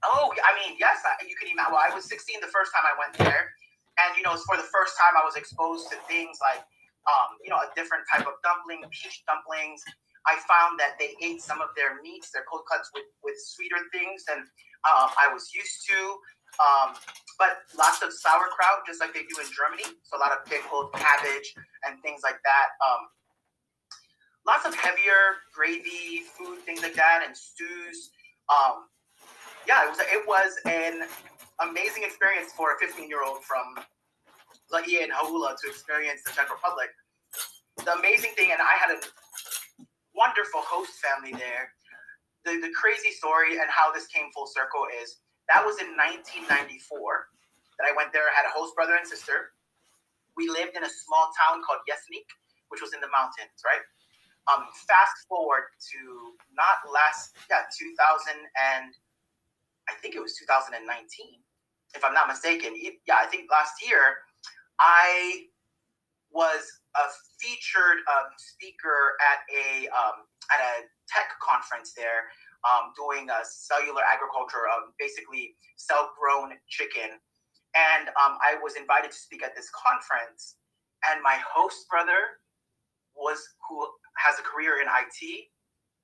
Oh, 0.00 0.32
I 0.32 0.52
mean, 0.64 0.78
yes, 0.80 1.02
I, 1.04 1.20
you 1.26 1.36
can 1.36 1.52
even. 1.52 1.60
Well, 1.68 1.82
I 1.82 1.92
was 1.92 2.08
16 2.08 2.40
the 2.40 2.48
first 2.48 2.72
time 2.72 2.86
I 2.86 2.94
went 2.96 3.12
there, 3.18 3.52
and 4.00 4.16
you 4.16 4.22
know, 4.22 4.32
it's 4.32 4.44
for 4.44 4.56
the 4.56 4.68
first 4.72 4.96
time 4.96 5.16
I 5.16 5.24
was 5.24 5.36
exposed 5.36 5.90
to 5.92 5.96
things 6.08 6.38
like, 6.40 6.64
um, 7.04 7.36
you 7.44 7.50
know, 7.50 7.60
a 7.60 7.68
different 7.76 8.04
type 8.08 8.24
of 8.24 8.38
dumpling, 8.40 8.84
peach 8.90 9.22
dumplings. 9.28 9.82
I 10.24 10.38
found 10.46 10.78
that 10.78 10.94
they 11.02 11.18
ate 11.18 11.42
some 11.42 11.60
of 11.60 11.74
their 11.74 12.00
meats, 12.00 12.30
their 12.30 12.46
cold 12.46 12.62
cuts 12.70 12.90
with 12.94 13.10
with 13.22 13.34
sweeter 13.36 13.80
things 13.90 14.24
than 14.24 14.46
um, 14.86 15.10
I 15.18 15.28
was 15.32 15.50
used 15.54 15.86
to. 15.90 15.98
Um, 16.60 16.94
but 17.38 17.64
lots 17.76 18.02
of 18.02 18.12
sauerkraut, 18.12 18.84
just 18.86 19.00
like 19.00 19.14
they 19.14 19.24
do 19.24 19.40
in 19.40 19.48
Germany. 19.50 19.88
So 20.04 20.16
a 20.16 20.20
lot 20.20 20.32
of 20.32 20.44
pickled 20.44 20.92
cabbage 20.92 21.54
and 21.88 22.00
things 22.02 22.20
like 22.22 22.38
that. 22.44 22.66
Um, 22.84 23.08
lots 24.46 24.66
of 24.66 24.74
heavier 24.74 25.40
gravy, 25.54 26.22
food, 26.36 26.60
things 26.64 26.82
like 26.82 26.94
that, 26.94 27.24
and 27.26 27.36
stews. 27.36 28.10
Um, 28.52 28.86
yeah, 29.66 29.86
it 29.86 29.90
was 29.90 29.98
it 30.00 30.22
was 30.26 30.52
an 30.66 31.08
amazing 31.68 32.02
experience 32.02 32.52
for 32.52 32.74
a 32.74 32.76
15 32.78 33.08
year 33.08 33.22
old 33.22 33.44
from 33.44 33.78
Laie 34.70 35.02
and 35.02 35.12
Hauula 35.12 35.54
to 35.60 35.68
experience 35.68 36.22
the 36.24 36.32
Czech 36.32 36.50
Republic. 36.50 36.90
The 37.84 37.94
amazing 37.98 38.32
thing, 38.36 38.52
and 38.52 38.60
I 38.60 38.74
had 38.76 38.90
a 38.96 39.00
wonderful 40.14 40.60
host 40.64 40.92
family 41.00 41.32
there. 41.32 41.72
The, 42.44 42.58
the 42.58 42.72
crazy 42.74 43.14
story 43.14 43.62
and 43.62 43.70
how 43.70 43.92
this 43.94 44.06
came 44.10 44.28
full 44.34 44.50
circle 44.50 44.84
is 44.90 45.22
that 45.48 45.62
was 45.62 45.78
in 45.78 45.94
1994 45.94 46.50
that 47.78 47.86
I 47.86 47.92
went 47.94 48.12
there. 48.12 48.28
I 48.28 48.34
had 48.34 48.46
a 48.46 48.54
host 48.54 48.74
brother 48.74 48.98
and 48.98 49.06
sister. 49.06 49.54
We 50.36 50.48
lived 50.48 50.76
in 50.76 50.82
a 50.82 50.90
small 50.90 51.30
town 51.36 51.62
called 51.62 51.84
Jeseník, 51.86 52.28
which 52.68 52.80
was 52.80 52.92
in 52.92 53.00
the 53.00 53.10
mountains, 53.12 53.56
right? 53.62 53.84
Um, 54.50 54.66
fast 54.74 55.28
forward 55.30 55.70
to 55.94 56.00
not 56.50 56.82
last, 56.90 57.38
yeah, 57.46 57.62
2000 57.70 58.34
and 58.58 58.90
I 59.88 59.94
think 60.00 60.14
it 60.14 60.22
was 60.22 60.34
2019, 60.38 60.82
if 61.94 62.04
I'm 62.04 62.14
not 62.14 62.28
mistaken. 62.28 62.74
Yeah, 62.76 63.20
I 63.20 63.26
think 63.26 63.50
last 63.50 63.84
year 63.86 64.24
I 64.80 65.46
was 66.32 66.64
a 66.96 67.04
featured 67.40 68.00
um, 68.08 68.32
speaker 68.36 69.16
at 69.20 69.44
a 69.52 69.88
um, 69.92 70.24
at 70.52 70.60
a 70.60 70.72
tech 71.08 71.32
conference 71.40 71.92
there, 71.96 72.28
um, 72.64 72.92
doing 72.96 73.28
a 73.28 73.40
cellular 73.44 74.02
agriculture, 74.04 74.68
um, 74.72 74.92
basically 74.98 75.54
self-grown 75.76 76.56
chicken. 76.68 77.20
And 77.72 78.08
um, 78.20 78.36
I 78.44 78.60
was 78.60 78.76
invited 78.76 79.12
to 79.12 79.16
speak 79.16 79.40
at 79.40 79.56
this 79.56 79.68
conference, 79.72 80.60
and 81.08 81.22
my 81.24 81.40
host 81.40 81.88
brother 81.88 82.40
was 83.16 83.40
who 83.68 83.84
has 84.20 84.36
a 84.40 84.44
career 84.44 84.80
in 84.80 84.88
IT 84.88 85.48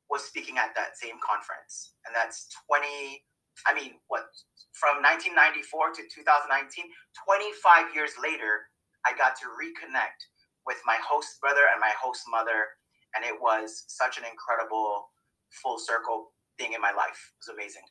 was 0.09 0.25
speaking 0.25 0.57
at 0.57 0.73
that 0.73 0.97
same 0.97 1.21
conference, 1.21 1.92
and 2.09 2.16
that's 2.16 2.49
20. 2.64 3.21
I 3.66 3.74
mean, 3.74 3.98
what 4.06 4.30
from 4.78 5.02
1994 5.02 5.98
to 5.98 6.02
2019, 6.06 6.86
25 7.26 7.94
years 7.94 8.14
later, 8.22 8.70
I 9.06 9.16
got 9.18 9.34
to 9.42 9.50
reconnect 9.50 10.20
with 10.66 10.78
my 10.86 10.98
host 11.02 11.40
brother 11.40 11.66
and 11.72 11.80
my 11.80 11.92
host 11.96 12.22
mother, 12.30 12.68
and 13.16 13.24
it 13.24 13.34
was 13.40 13.84
such 13.88 14.18
an 14.18 14.24
incredible 14.28 15.10
full 15.50 15.78
circle 15.80 16.30
thing 16.60 16.74
in 16.74 16.80
my 16.80 16.92
life. 16.92 17.18
It 17.18 17.48
was 17.48 17.54
amazing. 17.56 17.86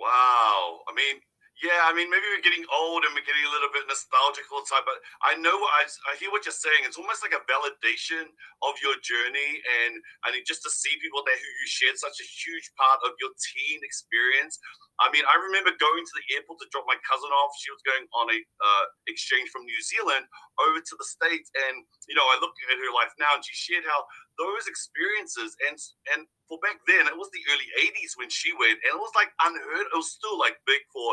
Wow. 0.00 0.82
I 0.88 0.94
mean, 0.94 1.20
yeah, 1.58 1.90
I 1.90 1.90
mean, 1.90 2.06
maybe 2.06 2.22
we're 2.30 2.46
getting 2.46 2.62
old 2.70 3.02
and 3.02 3.10
we're 3.18 3.26
getting 3.26 3.42
a 3.42 3.50
little 3.50 3.72
bit 3.74 3.90
nostalgic 3.90 4.46
all 4.54 4.62
the 4.62 4.70
time, 4.70 4.86
but 4.86 5.02
I 5.26 5.34
know 5.42 5.54
I, 5.54 5.90
I 6.06 6.14
hear 6.14 6.30
what 6.30 6.46
you're 6.46 6.54
saying. 6.54 6.86
It's 6.86 7.00
almost 7.00 7.18
like 7.18 7.34
a 7.34 7.42
validation 7.50 8.30
of 8.62 8.78
your 8.78 8.94
journey. 9.02 9.58
And 9.82 9.98
I 10.22 10.30
think 10.30 10.46
just 10.46 10.62
to 10.62 10.70
see 10.70 10.94
people 11.02 11.26
there 11.26 11.34
who 11.34 11.50
you 11.50 11.66
shared 11.66 11.98
such 11.98 12.22
a 12.22 12.26
huge 12.26 12.70
part 12.78 13.02
of 13.02 13.18
your 13.18 13.34
teen 13.42 13.82
experience. 13.82 14.62
I 15.02 15.10
mean, 15.10 15.26
I 15.26 15.34
remember 15.34 15.74
going 15.82 16.06
to 16.06 16.14
the 16.14 16.26
airport 16.38 16.62
to 16.62 16.70
drop 16.70 16.86
my 16.86 16.98
cousin 17.02 17.30
off. 17.30 17.50
She 17.58 17.74
was 17.74 17.82
going 17.82 18.06
on 18.14 18.30
a 18.30 18.38
uh, 18.38 18.84
exchange 19.10 19.50
from 19.50 19.66
New 19.66 19.82
Zealand 19.82 20.30
over 20.62 20.78
to 20.78 20.94
the 20.94 21.06
States. 21.10 21.50
And, 21.70 21.82
you 22.06 22.14
know, 22.14 22.26
I 22.26 22.38
look 22.38 22.54
at 22.70 22.78
her 22.78 22.94
life 22.94 23.14
now 23.18 23.34
and 23.34 23.42
she 23.42 23.54
shared 23.58 23.86
how 23.86 24.06
those 24.38 24.70
experiences 24.70 25.58
and, 25.66 25.74
and 26.14 26.22
for 26.48 26.56
back 26.64 26.80
then, 26.88 27.04
it 27.04 27.14
was 27.14 27.28
the 27.30 27.44
early 27.52 27.68
80s 27.76 28.16
when 28.16 28.32
she 28.32 28.56
went, 28.56 28.80
and 28.80 28.96
it 28.96 29.00
was 29.00 29.12
like 29.12 29.28
unheard. 29.44 29.84
It 29.84 29.96
was 30.00 30.16
still 30.16 30.40
like 30.40 30.56
big 30.64 30.80
for 30.88 31.12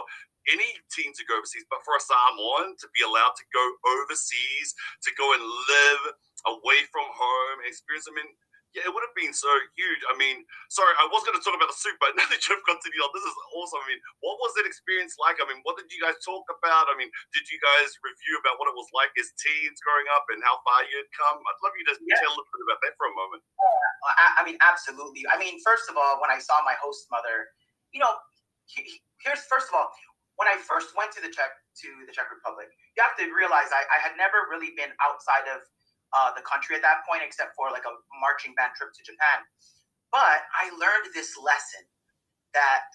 any 0.49 0.69
teen 0.93 1.11
to 1.13 1.23
go 1.25 1.37
overseas, 1.37 1.65
but 1.69 1.81
for 1.81 1.97
a 1.97 2.01
Samoan 2.01 2.77
to 2.77 2.87
be 2.93 3.01
allowed 3.01 3.33
to 3.37 3.45
go 3.49 3.63
overseas, 3.97 4.77
to 5.03 5.11
go 5.17 5.33
and 5.33 5.41
live 5.41 6.03
away 6.45 6.85
from 6.93 7.05
home, 7.09 7.57
experience. 7.65 8.05
I 8.09 8.13
mean, 8.13 8.29
Yeah, 8.75 8.83
it 8.83 8.91
would 8.91 9.07
have 9.07 9.15
been 9.15 9.31
so 9.31 9.47
huge. 9.79 10.03
I 10.11 10.19
mean, 10.19 10.43
sorry, 10.67 10.91
I 10.99 11.07
was 11.07 11.23
going 11.23 11.39
to 11.39 11.39
talk 11.39 11.55
about 11.55 11.71
the 11.71 11.79
soup, 11.79 11.95
but 11.95 12.11
now 12.19 12.27
that 12.27 12.43
you've 12.43 12.59
continued 12.67 12.99
on, 13.07 13.11
this 13.15 13.23
is 13.23 13.37
awesome. 13.55 13.79
I 13.79 13.87
mean, 13.87 14.03
what 14.19 14.35
was 14.43 14.51
that 14.59 14.67
experience 14.67 15.15
like? 15.15 15.39
I 15.39 15.47
mean, 15.47 15.63
what 15.63 15.79
did 15.79 15.87
you 15.87 16.03
guys 16.03 16.19
talk 16.19 16.43
about? 16.51 16.91
I 16.91 16.99
mean, 16.99 17.07
did 17.31 17.47
you 17.47 17.55
guys 17.63 17.95
review 18.03 18.35
about 18.43 18.59
what 18.59 18.67
it 18.67 18.75
was 18.75 18.91
like 18.91 19.15
as 19.15 19.31
teens 19.39 19.79
growing 19.79 20.11
up 20.11 20.27
and 20.27 20.43
how 20.43 20.59
far 20.67 20.83
you 20.91 20.99
had 20.99 21.07
come? 21.15 21.39
I'd 21.39 21.61
love 21.63 21.71
you 21.79 21.87
to 21.87 21.95
yeah. 22.03 22.19
tell 22.19 22.35
a 22.35 22.35
little 22.35 22.51
bit 22.51 22.67
about 22.67 22.79
that 22.83 22.93
for 22.99 23.07
a 23.07 23.15
moment. 23.15 23.41
Uh, 23.55 24.11
I, 24.11 24.25
I, 24.37 24.41
mean, 24.43 24.59
absolutely. 24.59 25.23
I 25.31 25.39
mean, 25.39 25.55
first 25.63 25.87
of 25.87 25.95
all, 25.95 26.19
when 26.19 26.27
I 26.27 26.43
saw 26.43 26.59
my 26.67 26.75
host 26.75 27.07
mother, 27.07 27.47
you 27.95 28.03
know, 28.03 28.11
here's 28.67 29.47
first 29.47 29.71
of 29.71 29.79
all, 29.79 29.87
when 30.35 30.47
I 30.51 30.59
first 30.59 30.91
went 30.95 31.15
to 31.15 31.21
the 31.23 31.31
Czech 31.31 31.51
to 31.83 31.87
the 32.07 32.13
Czech 32.15 32.31
Republic, 32.31 32.71
you 32.95 33.03
have 33.03 33.15
to 33.19 33.27
realize 33.31 33.71
I, 33.71 33.83
I 33.87 33.99
had 34.03 34.15
never 34.19 34.47
really 34.51 34.75
been 34.75 34.91
outside 35.03 35.47
of 35.51 35.63
uh, 36.15 36.31
the 36.35 36.43
country 36.43 36.75
at 36.75 36.83
that 36.83 37.03
point, 37.07 37.23
except 37.23 37.55
for 37.55 37.71
like 37.71 37.83
a 37.87 37.93
marching 38.19 38.55
band 38.55 38.75
trip 38.75 38.91
to 38.95 39.01
Japan. 39.03 39.43
But 40.11 40.47
I 40.55 40.71
learned 40.75 41.11
this 41.11 41.35
lesson 41.39 41.83
that 42.55 42.87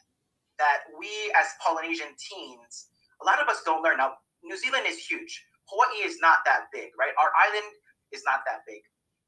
that 0.61 0.85
we 0.97 1.09
as 1.37 1.57
Polynesian 1.65 2.13
teens, 2.21 2.93
a 3.21 3.25
lot 3.25 3.41
of 3.41 3.49
us 3.49 3.65
don't 3.65 3.81
learn. 3.81 3.97
Now, 3.97 4.21
New 4.45 4.57
Zealand 4.57 4.85
is 4.85 5.01
huge. 5.01 5.33
Hawaii 5.69 6.05
is 6.05 6.21
not 6.21 6.45
that 6.45 6.69
big, 6.73 6.93
right? 7.01 7.13
Our 7.17 7.33
island 7.37 7.69
is 8.13 8.25
not 8.25 8.45
that 8.45 8.65
big, 8.69 8.85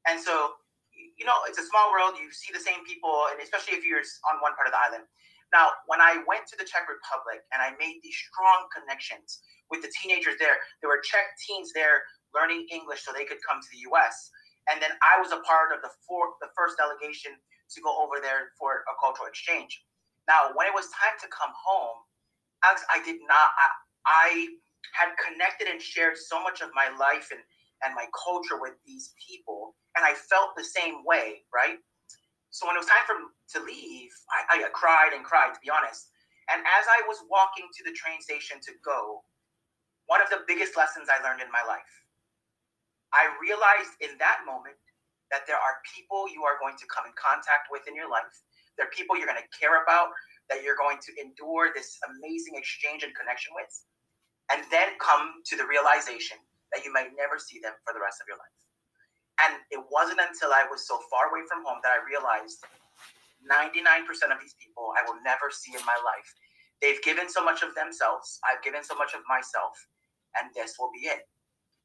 and 0.09 0.21
so 0.21 0.57
you 0.93 1.25
know 1.25 1.37
it's 1.49 1.57
a 1.57 1.65
small 1.65 1.89
world. 1.93 2.17
You 2.17 2.29
see 2.33 2.53
the 2.53 2.61
same 2.61 2.85
people, 2.85 3.29
and 3.33 3.41
especially 3.41 3.77
if 3.77 3.85
you're 3.85 4.01
on 4.29 4.41
one 4.41 4.53
part 4.53 4.69
of 4.69 4.73
the 4.73 4.81
island. 4.81 5.05
Now, 5.53 5.69
when 5.85 6.01
I 6.01 6.25
went 6.25 6.49
to 6.49 6.57
the 6.57 6.65
Czech 6.65 6.89
Republic 6.89 7.45
and 7.53 7.61
I 7.61 7.77
made 7.77 8.01
these 8.01 8.17
strong 8.17 8.65
connections 8.73 9.45
with 9.69 9.85
the 9.85 9.93
teenagers 10.01 10.41
there, 10.41 10.57
there 10.81 10.89
were 10.89 10.99
Czech 11.05 11.37
teens 11.45 11.69
there 11.77 12.01
learning 12.33 12.65
English 12.73 13.05
so 13.05 13.13
they 13.13 13.29
could 13.29 13.39
come 13.45 13.61
to 13.61 13.69
the 13.71 13.85
U.S. 13.93 14.33
And 14.73 14.81
then 14.81 14.97
I 15.05 15.21
was 15.21 15.29
a 15.29 15.45
part 15.45 15.69
of 15.69 15.85
the 15.85 15.93
four, 16.09 16.33
the 16.41 16.49
first 16.57 16.81
delegation 16.81 17.37
to 17.37 17.77
go 17.85 17.93
over 18.01 18.17
there 18.17 18.49
for 18.57 18.81
a 18.89 18.95
cultural 18.97 19.29
exchange. 19.29 19.77
Now, 20.25 20.49
when 20.57 20.65
it 20.65 20.73
was 20.73 20.89
time 20.89 21.13
to 21.21 21.29
come 21.29 21.53
home, 21.53 22.01
Alex, 22.65 22.81
I 22.89 23.03
did 23.05 23.21
not. 23.29 23.53
I, 23.53 23.67
I 24.09 24.27
had 24.97 25.13
connected 25.21 25.67
and 25.69 25.81
shared 25.81 26.17
so 26.17 26.41
much 26.41 26.61
of 26.61 26.73
my 26.73 26.89
life 26.97 27.29
and 27.29 27.41
and 27.83 27.93
my 27.95 28.07
culture 28.15 28.55
with 28.59 28.79
these 28.87 29.13
people, 29.19 29.75
and 29.97 30.05
I 30.05 30.13
felt 30.13 30.55
the 30.55 30.63
same 30.63 31.03
way, 31.03 31.43
right? 31.53 31.75
So 32.53 32.69
when 32.69 32.77
it 32.77 32.85
was 32.85 32.87
time 32.87 33.01
for 33.09 33.17
to 33.57 33.59
leave, 33.65 34.13
I, 34.29 34.61
I 34.61 34.69
cried 34.77 35.17
and 35.17 35.25
cried, 35.25 35.57
to 35.57 35.61
be 35.65 35.73
honest. 35.73 36.13
And 36.53 36.61
as 36.61 36.85
I 36.85 37.01
was 37.09 37.25
walking 37.25 37.65
to 37.65 37.81
the 37.81 37.95
train 37.97 38.21
station 38.21 38.61
to 38.61 38.77
go, 38.85 39.25
one 40.05 40.21
of 40.21 40.29
the 40.29 40.45
biggest 40.45 40.77
lessons 40.77 41.09
I 41.09 41.17
learned 41.25 41.41
in 41.41 41.49
my 41.49 41.65
life 41.65 41.89
I 43.13 43.29
realized 43.37 43.93
in 44.01 44.17
that 44.17 44.41
moment 44.43 44.75
that 45.29 45.45
there 45.45 45.61
are 45.61 45.85
people 45.85 46.25
you 46.29 46.41
are 46.43 46.57
going 46.57 46.77
to 46.81 46.85
come 46.89 47.05
in 47.05 47.13
contact 47.13 47.69
with 47.69 47.85
in 47.85 47.93
your 47.93 48.09
life. 48.09 48.33
There 48.75 48.89
are 48.89 48.93
people 48.93 49.13
you're 49.13 49.29
going 49.29 49.41
to 49.41 49.53
care 49.53 49.85
about, 49.85 50.09
that 50.49 50.65
you're 50.65 50.77
going 50.77 50.97
to 50.97 51.11
endure 51.21 51.69
this 51.77 52.01
amazing 52.09 52.57
exchange 52.57 53.05
and 53.05 53.13
connection 53.13 53.53
with, 53.53 53.69
and 54.49 54.65
then 54.73 54.97
come 54.97 55.45
to 55.45 55.53
the 55.55 55.65
realization 55.65 56.41
that 56.73 56.81
you 56.81 56.89
might 56.89 57.13
never 57.13 57.37
see 57.37 57.61
them 57.61 57.77
for 57.85 57.93
the 57.93 58.01
rest 58.01 58.17
of 58.17 58.25
your 58.25 58.37
life. 58.41 58.57
And 59.41 59.57
it 59.73 59.81
wasn't 59.89 60.21
until 60.21 60.53
I 60.53 60.69
was 60.69 60.85
so 60.85 61.01
far 61.09 61.33
away 61.33 61.41
from 61.49 61.65
home 61.65 61.81
that 61.81 61.95
I 61.95 62.05
realized 62.05 62.61
99% 63.49 64.05
of 64.29 64.39
these 64.39 64.55
people 64.61 64.93
I 64.93 65.01
will 65.09 65.17
never 65.25 65.49
see 65.49 65.73
in 65.73 65.83
my 65.83 65.97
life. 66.05 66.29
They've 66.79 67.01
given 67.01 67.31
so 67.31 67.43
much 67.43 67.63
of 67.63 67.73
themselves, 67.73 68.39
I've 68.43 68.61
given 68.61 68.83
so 68.83 68.93
much 68.93 69.15
of 69.15 69.23
myself, 69.25 69.73
and 70.35 70.51
this 70.51 70.75
will 70.77 70.91
be 70.91 71.07
it. 71.07 71.25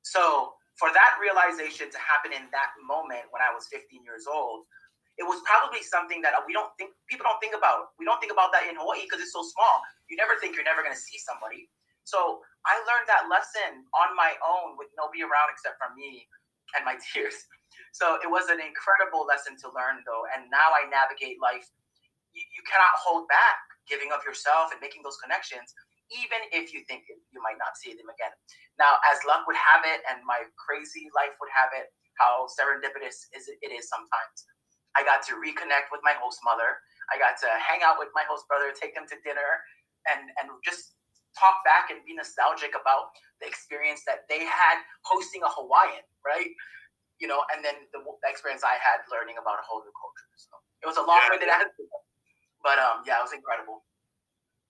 So 0.02 0.58
for 0.78 0.90
that 0.94 1.18
realization 1.18 1.90
to 1.90 1.98
happen 1.98 2.34
in 2.34 2.46
that 2.54 2.74
moment 2.82 3.30
when 3.30 3.42
I 3.42 3.50
was 3.50 3.66
15 3.70 4.02
years 4.02 4.26
old, 4.30 4.66
it 5.18 5.26
was 5.26 5.42
probably 5.42 5.82
something 5.82 6.22
that 6.22 6.38
we 6.46 6.54
don't 6.54 6.70
think 6.78 6.94
people 7.10 7.26
don't 7.26 7.42
think 7.42 7.58
about. 7.58 7.90
We 7.98 8.06
don't 8.06 8.22
think 8.22 8.30
about 8.30 8.54
that 8.54 8.70
in 8.70 8.78
Hawaii 8.78 9.02
because 9.02 9.18
it's 9.18 9.34
so 9.34 9.42
small. 9.42 9.82
You 10.06 10.14
never 10.14 10.38
think 10.38 10.54
you're 10.54 10.66
never 10.66 10.86
going 10.86 10.94
to 10.94 10.98
see 10.98 11.18
somebody. 11.18 11.66
So 12.06 12.38
I 12.64 12.78
learned 12.86 13.10
that 13.10 13.26
lesson 13.26 13.82
on 13.98 14.14
my 14.14 14.38
own 14.40 14.78
with 14.78 14.88
nobody 14.94 15.26
around 15.26 15.50
except 15.50 15.76
for 15.82 15.90
me 15.98 16.24
and 16.76 16.84
my 16.84 16.96
tears. 17.00 17.36
So 17.92 18.20
it 18.20 18.28
was 18.28 18.52
an 18.52 18.60
incredible 18.60 19.24
lesson 19.24 19.56
to 19.64 19.72
learn, 19.72 20.04
though. 20.04 20.24
And 20.36 20.46
now 20.52 20.70
I 20.76 20.86
navigate 20.86 21.40
life. 21.40 21.66
You, 22.36 22.44
you 22.52 22.62
cannot 22.68 22.92
hold 23.00 23.26
back 23.32 23.58
giving 23.88 24.12
of 24.12 24.20
yourself 24.22 24.70
and 24.70 24.78
making 24.78 25.00
those 25.00 25.16
connections 25.18 25.72
even 26.08 26.40
if 26.52 26.72
you 26.72 26.84
think 26.88 27.04
you 27.08 27.40
might 27.44 27.60
not 27.60 27.76
see 27.76 27.92
them 27.92 28.08
again. 28.08 28.32
Now, 28.80 29.00
as 29.12 29.20
luck 29.28 29.44
would 29.44 29.58
have 29.58 29.84
it, 29.84 30.00
and 30.08 30.24
my 30.24 30.44
crazy 30.56 31.08
life 31.12 31.36
would 31.40 31.52
have 31.52 31.72
it, 31.76 31.92
how 32.16 32.48
serendipitous 32.48 33.28
is 33.36 33.48
it, 33.48 33.70
is 33.70 33.88
sometimes. 33.88 34.38
I 34.96 35.04
got 35.04 35.20
to 35.30 35.36
reconnect 35.38 35.92
with 35.92 36.00
my 36.02 36.16
host 36.16 36.40
mother. 36.42 36.80
I 37.12 37.20
got 37.20 37.36
to 37.44 37.48
hang 37.60 37.84
out 37.84 38.00
with 38.00 38.10
my 38.16 38.24
host 38.26 38.48
brother, 38.48 38.72
take 38.72 38.96
them 38.96 39.06
to 39.08 39.16
dinner, 39.22 39.62
and 40.08 40.32
and 40.40 40.48
just 40.64 40.97
talk 41.38 41.62
back 41.62 41.94
and 41.94 42.02
be 42.02 42.12
nostalgic 42.12 42.74
about 42.74 43.14
the 43.38 43.46
experience 43.46 44.02
that 44.04 44.26
they 44.26 44.42
had 44.42 44.82
hosting 45.06 45.46
a 45.46 45.50
Hawaiian, 45.54 46.02
right? 46.26 46.50
You 47.22 47.30
know, 47.30 47.46
and 47.54 47.62
then 47.62 47.86
the, 47.94 48.02
the 48.02 48.28
experience 48.28 48.66
I 48.66 48.74
had 48.82 49.06
learning 49.06 49.38
about 49.38 49.62
a 49.62 49.64
whole 49.64 49.82
new 49.82 49.94
culture. 49.94 50.28
So 50.34 50.58
it 50.82 50.86
was 50.90 50.98
a 50.98 51.04
long 51.06 51.22
yeah. 51.22 51.34
way 51.34 51.38
that 51.46 51.50
I 51.50 51.58
had, 51.62 51.70
but 52.62 52.78
um, 52.82 53.06
yeah, 53.06 53.22
it 53.22 53.24
was 53.24 53.34
incredible. 53.34 53.86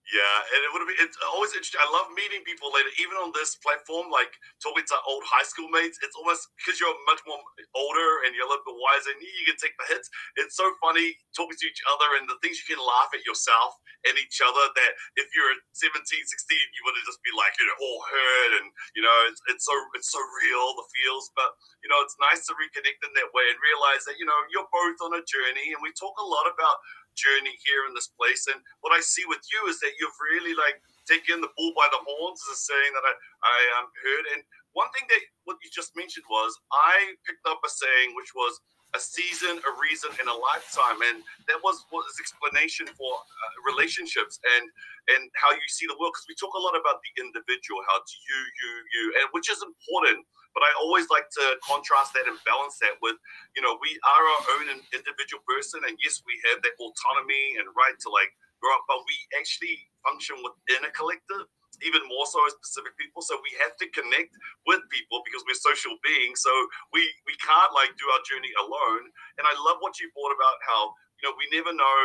Yeah, 0.09 0.39
and 0.57 0.61
it 0.65 0.71
would 0.73 0.89
be 0.89 0.97
it's 1.05 1.21
always 1.37 1.53
interesting. 1.53 1.85
I 1.85 1.89
love 1.93 2.09
meeting 2.17 2.41
people 2.49 2.73
later, 2.73 2.89
even 2.97 3.21
on 3.21 3.29
this 3.37 3.61
platform, 3.61 4.09
like 4.09 4.33
talking 4.65 4.81
to 4.89 4.97
old 5.05 5.21
high 5.29 5.45
school 5.45 5.69
mates. 5.69 6.01
It's 6.01 6.17
almost 6.17 6.49
because 6.57 6.81
you're 6.81 6.97
much 7.05 7.21
more 7.29 7.37
older 7.77 8.25
and 8.25 8.33
you're 8.33 8.49
a 8.49 8.51
little 8.51 8.65
bit 8.65 8.81
wiser 8.81 9.13
and 9.13 9.21
you 9.21 9.45
can 9.45 9.61
take 9.61 9.77
the 9.77 9.85
hits. 9.93 10.09
It's 10.41 10.57
so 10.57 10.65
funny 10.81 11.13
talking 11.37 11.61
to 11.61 11.69
each 11.69 11.85
other 11.93 12.09
and 12.17 12.25
the 12.25 12.41
things 12.41 12.57
you 12.57 12.73
can 12.73 12.81
laugh 12.81 13.13
at 13.13 13.21
yourself 13.29 13.77
and 14.09 14.17
each 14.17 14.41
other 14.41 14.65
that 14.81 14.93
if 15.21 15.29
you're 15.37 15.53
17, 15.77 16.01
16, 16.01 16.25
you 16.73 16.83
would 16.89 16.97
just 17.05 17.21
be 17.21 17.33
like, 17.37 17.53
you 17.61 17.69
know, 17.69 17.77
all 17.77 18.01
hurt 18.09 18.53
and 18.65 18.67
you 18.97 19.05
know, 19.05 19.17
it's, 19.29 19.45
it's 19.53 19.69
so 19.69 19.77
it's 19.93 20.09
so 20.09 20.21
real, 20.41 20.73
the 20.73 20.89
feels. 20.89 21.29
But 21.37 21.53
you 21.85 21.93
know, 21.93 22.01
it's 22.01 22.17
nice 22.17 22.49
to 22.49 22.57
reconnect 22.57 23.05
in 23.05 23.13
that 23.13 23.29
way 23.37 23.45
and 23.53 23.61
realize 23.61 24.09
that, 24.09 24.17
you 24.17 24.25
know, 24.25 24.41
you're 24.49 24.73
both 24.73 25.05
on 25.05 25.21
a 25.21 25.23
journey 25.29 25.77
and 25.77 25.85
we 25.85 25.93
talk 25.93 26.17
a 26.17 26.25
lot 26.25 26.49
about 26.49 26.81
journey 27.19 27.59
here 27.67 27.91
in 27.91 27.93
this 27.99 28.15
place. 28.15 28.47
And 28.47 28.63
what 28.87 28.95
I 28.95 29.03
see 29.03 29.27
with 29.27 29.43
you 29.51 29.67
is 29.67 29.83
that 29.83 29.99
you've 29.99 30.15
really 30.31 30.55
like 30.55 30.79
taken 31.11 31.43
the 31.43 31.51
bull 31.59 31.75
by 31.75 31.91
the 31.91 31.99
horns, 32.07 32.39
is 32.47 32.55
a 32.55 32.61
saying 32.71 32.93
that 32.95 33.03
I, 33.03 33.15
I 33.43 33.59
um, 33.83 33.89
heard. 33.99 34.25
And 34.39 34.41
one 34.79 34.87
thing 34.95 35.11
that 35.11 35.23
what 35.45 35.59
you 35.61 35.69
just 35.75 35.99
mentioned 35.99 36.29
was 36.31 36.55
I 36.71 37.19
picked 37.27 37.43
up 37.51 37.59
a 37.67 37.71
saying 37.71 38.15
which 38.15 38.31
was 38.39 38.63
a 38.97 39.01
season, 39.01 39.61
a 39.61 39.73
reason, 39.77 40.09
and 40.17 40.29
a 40.33 40.37
lifetime, 40.37 40.97
and 41.13 41.21
that 41.45 41.61
was 41.61 41.85
was 41.93 42.09
explanation 42.17 42.89
for 42.97 43.13
uh, 43.21 43.53
relationships 43.69 44.41
and 44.57 44.65
and 45.13 45.29
how 45.37 45.53
you 45.53 45.69
see 45.69 45.85
the 45.85 45.97
world. 46.01 46.17
Because 46.17 46.29
we 46.29 46.37
talk 46.41 46.57
a 46.57 46.63
lot 46.63 46.73
about 46.73 47.05
the 47.05 47.13
individual, 47.21 47.85
how 47.85 48.01
it's 48.01 48.17
you, 48.17 48.39
you, 48.39 48.71
you, 48.95 49.03
and 49.21 49.27
which 49.37 49.53
is 49.53 49.61
important. 49.61 50.25
But 50.59 50.67
I 50.67 50.75
always 50.83 51.07
like 51.07 51.31
to 51.39 51.55
contrast 51.63 52.19
that 52.19 52.27
and 52.27 52.35
balance 52.43 52.83
that 52.83 52.99
with, 52.99 53.15
you 53.55 53.63
know, 53.63 53.79
we 53.79 53.95
are 54.03 54.25
our 54.27 54.43
own 54.59 54.67
individual 54.91 55.39
person, 55.47 55.87
and 55.87 55.95
yes, 56.03 56.19
we 56.27 56.35
have 56.51 56.59
that 56.67 56.75
autonomy 56.83 57.63
and 57.63 57.71
right 57.79 57.95
to 57.95 58.11
like 58.11 58.35
grow 58.59 58.75
up, 58.75 58.83
but 58.91 59.07
we 59.07 59.15
actually 59.39 59.87
function 60.03 60.35
within 60.43 60.83
a 60.83 60.91
collective 60.91 61.47
even 61.87 62.03
more 62.11 62.27
so 62.27 62.43
as 62.43 62.59
Pacific 62.59 62.91
people. 62.99 63.23
So 63.23 63.39
we 63.39 63.55
have 63.63 63.79
to 63.79 63.87
connect 63.95 64.35
with 64.67 64.83
people 64.91 65.23
because 65.23 65.47
we're 65.47 65.59
social 65.59 65.95
beings. 66.03 66.43
So 66.43 66.51
we 66.91 67.07
we 67.23 67.39
can't 67.39 67.71
like 67.71 67.95
do 67.95 68.07
our 68.11 68.23
journey 68.27 68.51
alone. 68.59 69.05
And 69.39 69.47
I 69.47 69.55
love 69.63 69.79
what 69.79 69.99
you 70.03 70.11
brought 70.11 70.35
about 70.35 70.59
how 70.67 70.91
you 71.21 71.31
know 71.31 71.35
we 71.39 71.47
never 71.55 71.71
know 71.71 71.99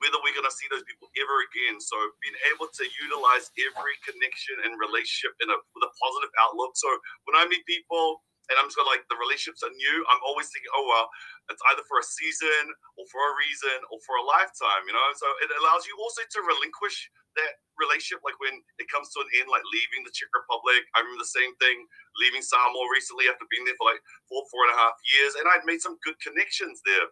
whether 0.00 0.18
we're 0.24 0.36
going 0.36 0.48
to 0.48 0.52
see 0.52 0.68
those 0.72 0.84
people 0.88 1.12
ever 1.20 1.36
again. 1.52 1.76
So 1.80 1.96
being 2.24 2.36
able 2.52 2.68
to 2.72 2.84
utilize 3.04 3.52
every 3.60 3.96
connection 4.04 4.56
and 4.64 4.80
relationship 4.80 5.36
in 5.44 5.52
a 5.52 5.56
with 5.76 5.84
a 5.84 5.92
positive 6.00 6.32
outlook. 6.40 6.74
So 6.76 6.88
when 7.28 7.36
I 7.36 7.44
meet 7.46 7.64
people 7.68 8.24
and 8.50 8.58
I'm 8.58 8.66
just 8.66 8.80
like 8.82 9.06
the 9.06 9.20
relationships 9.20 9.62
are 9.62 9.70
new, 9.70 9.98
I'm 10.10 10.22
always 10.26 10.50
thinking, 10.50 10.72
oh 10.74 10.84
well, 10.88 11.06
it's 11.52 11.62
either 11.70 11.86
for 11.86 12.02
a 12.02 12.06
season 12.06 12.72
or 12.98 13.04
for 13.12 13.22
a 13.22 13.38
reason 13.38 13.76
or 13.92 14.02
for 14.02 14.18
a 14.18 14.24
lifetime, 14.26 14.82
you 14.88 14.94
know. 14.96 15.08
So 15.14 15.28
it 15.44 15.52
allows 15.62 15.86
you 15.86 15.94
also 16.00 16.24
to 16.24 16.40
relinquish 16.42 16.96
that 17.38 17.62
relationship. 17.78 18.26
Like 18.26 18.40
when 18.42 18.58
it 18.82 18.90
comes 18.90 19.12
to 19.14 19.22
an 19.22 19.30
end, 19.38 19.52
like 19.52 19.62
leaving 19.70 20.02
the 20.02 20.10
Czech 20.10 20.32
Republic, 20.34 20.82
I 20.96 21.04
remember 21.04 21.22
the 21.22 21.30
same 21.30 21.54
thing 21.62 21.86
leaving 22.18 22.42
Samoa 22.42 22.90
recently 22.90 23.30
after 23.30 23.46
being 23.52 23.62
there 23.68 23.78
for 23.78 23.86
like 23.86 24.02
four, 24.26 24.42
four 24.50 24.66
and 24.66 24.74
a 24.74 24.80
half 24.80 24.98
years, 25.14 25.38
and 25.38 25.46
I'd 25.46 25.68
made 25.68 25.84
some 25.84 26.00
good 26.02 26.18
connections 26.18 26.82
there. 26.82 27.06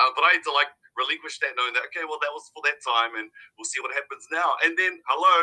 Uh, 0.00 0.10
but 0.16 0.24
I 0.24 0.40
had 0.40 0.44
to 0.48 0.54
like 0.56 0.72
relinquish 0.96 1.38
that, 1.40 1.56
knowing 1.56 1.72
that 1.76 1.86
okay, 1.92 2.04
well, 2.04 2.20
that 2.20 2.32
was 2.32 2.48
for 2.52 2.62
that 2.68 2.80
time, 2.84 3.16
and 3.16 3.28
we'll 3.56 3.68
see 3.68 3.80
what 3.80 3.94
happens 3.94 4.26
now. 4.30 4.56
And 4.64 4.76
then, 4.76 5.00
hello, 5.08 5.36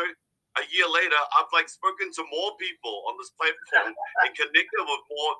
a 0.58 0.64
year 0.74 0.88
later, 0.90 1.18
I've 1.38 1.50
like 1.54 1.70
spoken 1.70 2.10
to 2.18 2.22
more 2.30 2.58
people 2.58 3.06
on 3.06 3.14
this 3.20 3.30
platform 3.38 3.94
and 4.26 4.30
connected 4.34 4.82
with 4.82 5.02
more, 5.10 5.32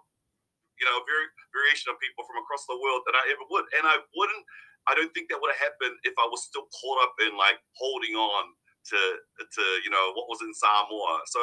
you 0.78 0.86
know, 0.86 1.02
very 1.02 1.26
variation 1.50 1.90
of 1.90 1.98
people 1.98 2.22
from 2.22 2.38
across 2.38 2.62
the 2.70 2.78
world 2.78 3.02
than 3.06 3.18
I 3.18 3.24
ever 3.34 3.42
would. 3.50 3.66
And 3.74 3.84
I 3.86 3.98
wouldn't, 4.14 4.44
I 4.86 4.94
don't 4.94 5.10
think 5.10 5.28
that 5.34 5.42
would 5.42 5.50
have 5.50 5.64
happened 5.74 5.98
if 6.06 6.14
I 6.14 6.26
was 6.30 6.46
still 6.46 6.70
caught 6.70 7.02
up 7.02 7.14
in 7.26 7.34
like 7.34 7.58
holding 7.74 8.14
on 8.14 8.54
to 8.86 8.98
to 9.44 9.62
you 9.84 9.90
know 9.90 10.14
what 10.14 10.30
was 10.30 10.40
in 10.40 10.54
Samoa. 10.54 11.26
So 11.26 11.42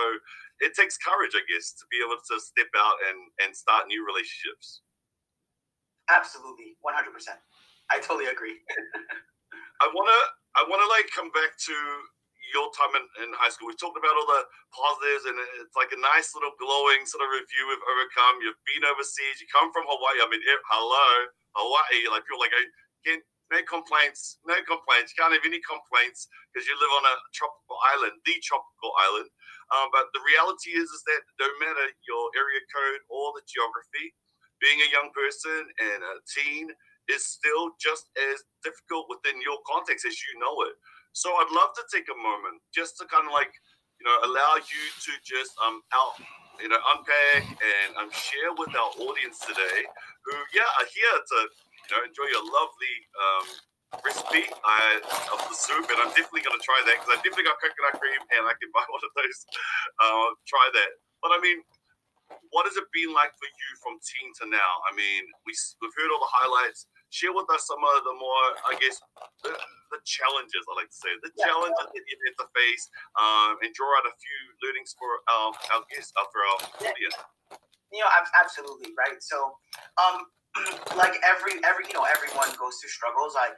it 0.59 0.73
takes 0.73 0.97
courage, 0.97 1.35
I 1.35 1.43
guess, 1.45 1.75
to 1.77 1.85
be 1.91 2.01
able 2.01 2.17
to 2.17 2.35
step 2.39 2.71
out 2.77 2.97
and 3.11 3.19
and 3.43 3.51
start 3.53 3.91
new 3.91 4.01
relationships. 4.05 4.81
Absolutely, 6.09 6.79
one 6.81 6.95
hundred 6.95 7.13
percent. 7.13 7.37
I 7.91 7.99
totally 7.99 8.27
agree. 8.27 8.57
I 9.81 9.87
wanna 9.93 10.19
I 10.57 10.65
wanna 10.69 10.89
like 10.89 11.09
come 11.13 11.29
back 11.37 11.53
to 11.69 11.75
your 12.55 12.71
time 12.73 12.95
in, 12.97 13.05
in 13.27 13.29
high 13.37 13.51
school. 13.51 13.69
We 13.69 13.77
talked 13.77 13.99
about 13.99 14.15
all 14.17 14.29
the 14.29 14.43
positives, 14.73 15.27
and 15.29 15.37
it's 15.61 15.75
like 15.77 15.91
a 15.93 15.99
nice 16.01 16.33
little 16.33 16.55
glowing 16.57 17.05
sort 17.05 17.21
of 17.25 17.29
review 17.33 17.63
we've 17.69 17.85
overcome. 17.85 18.41
You've 18.41 18.61
been 18.65 18.87
overseas. 18.87 19.43
You 19.43 19.47
come 19.51 19.69
from 19.75 19.85
Hawaii. 19.85 20.23
I 20.23 20.27
mean, 20.31 20.41
hello, 20.71 21.07
Hawaii. 21.59 22.09
Like 22.09 22.25
people 22.25 22.41
like 22.41 22.55
can't, 23.05 23.23
no 23.53 23.61
complaints, 23.69 24.39
no 24.47 24.57
complaints. 24.65 25.13
You 25.13 25.17
can't 25.21 25.35
have 25.35 25.45
any 25.45 25.61
complaints 25.63 26.27
because 26.51 26.65
you 26.65 26.75
live 26.79 26.93
on 27.03 27.05
a 27.07 27.15
tropical 27.35 27.77
island, 27.95 28.15
the 28.25 28.35
tropical 28.43 28.91
island. 29.11 29.29
Um, 29.75 29.91
but 29.91 30.09
the 30.15 30.23
reality 30.23 30.75
is, 30.79 30.87
is 30.89 31.03
that 31.11 31.21
no 31.43 31.47
matter 31.59 31.85
your 32.07 32.31
area 32.39 32.63
code 32.71 33.03
or 33.11 33.35
the 33.35 33.43
geography, 33.45 34.15
being 34.63 34.79
a 34.81 34.89
young 34.89 35.11
person 35.13 35.67
and 35.79 36.01
a 36.01 36.15
teen 36.25 36.71
is 37.07 37.23
still 37.25 37.71
just 37.79 38.11
as 38.15 38.43
difficult 38.63 39.07
within 39.07 39.39
your 39.41 39.59
context 39.63 40.03
as 40.05 40.15
you 40.15 40.39
know 40.39 40.55
it. 40.67 40.75
So 41.15 41.33
I'd 41.33 41.49
love 41.49 41.73
to 41.79 41.83
take 41.89 42.05
a 42.11 42.17
moment 42.17 42.61
just 42.69 42.99
to 43.01 43.07
kind 43.09 43.25
of 43.25 43.33
like, 43.33 43.51
you 43.97 44.05
know, 44.05 44.15
allow 44.27 44.59
you 44.59 44.83
to 45.07 45.11
just 45.25 45.57
um 45.57 45.81
out, 45.95 46.19
you 46.61 46.69
know, 46.69 46.77
unpack 46.93 47.43
and 47.47 47.89
um 47.97 48.11
share 48.13 48.53
with 48.53 48.69
our 48.77 48.91
audience 49.01 49.41
today, 49.41 49.81
who 50.27 50.33
yeah 50.53 50.67
are 50.77 50.89
here 50.89 51.17
to 51.17 51.37
you 51.49 51.89
know 51.95 52.01
enjoy 52.05 52.27
your 52.29 52.45
lovely 52.45 52.95
um 53.17 53.47
recipe 54.03 54.43
I, 54.67 54.99
of 55.31 55.39
the 55.47 55.55
soup, 55.55 55.87
and 55.87 55.99
I'm 56.03 56.11
definitely 56.11 56.43
going 56.43 56.59
to 56.59 56.63
try 56.63 56.75
that 56.91 56.99
because 56.99 57.11
I 57.15 57.17
definitely 57.23 57.47
got 57.47 57.57
coconut 57.63 57.95
cream, 58.03 58.19
and 58.35 58.43
I 58.43 58.53
can 58.59 58.67
buy 58.75 58.83
one 58.91 59.01
of 59.01 59.11
those. 59.15 59.39
Uh, 59.97 60.35
try 60.43 60.65
that. 60.75 60.91
But 61.23 61.33
I 61.33 61.39
mean, 61.39 61.63
what 62.51 62.67
has 62.67 62.75
it 62.75 62.85
been 62.91 63.15
like 63.15 63.31
for 63.39 63.47
you 63.47 63.69
from 63.79 63.95
teen 64.03 64.29
to 64.37 64.51
now? 64.51 64.71
I 64.85 64.91
mean, 64.93 65.23
we 65.47 65.55
we've 65.81 65.95
heard 65.95 66.11
all 66.11 66.21
the 66.21 66.35
highlights 66.35 66.85
share 67.09 67.31
with 67.31 67.47
us 67.51 67.67
some 67.67 67.79
of 67.79 68.03
the 68.03 68.15
more, 68.15 68.45
I 68.67 68.73
guess, 68.79 68.99
the, 69.43 69.55
the 69.91 69.99
challenges, 70.03 70.63
I 70.67 70.71
like 70.75 70.91
to 70.91 70.99
say, 70.99 71.11
the 71.23 71.31
yeah. 71.35 71.47
challenges 71.47 71.87
that 71.87 72.03
you 72.03 72.15
had 72.27 72.35
to 72.43 72.47
face, 72.51 72.83
um, 73.15 73.55
and 73.63 73.71
draw 73.71 73.87
out 73.99 74.05
a 74.07 74.13
few 74.15 74.39
learnings 74.63 74.91
for 74.99 75.09
um, 75.31 75.51
our 75.71 75.83
guests, 75.87 76.11
uh, 76.19 76.27
for 76.27 76.39
our 76.43 76.57
audience. 76.91 77.17
You 77.91 78.03
know, 78.03 78.11
absolutely, 78.35 78.91
right? 78.99 79.15
So, 79.23 79.55
um, 79.95 80.27
like 80.99 81.15
every, 81.23 81.63
every, 81.63 81.87
you 81.87 81.95
know, 81.95 82.03
everyone 82.03 82.51
goes 82.59 82.75
through 82.83 82.91
struggles. 82.91 83.39
I, 83.39 83.55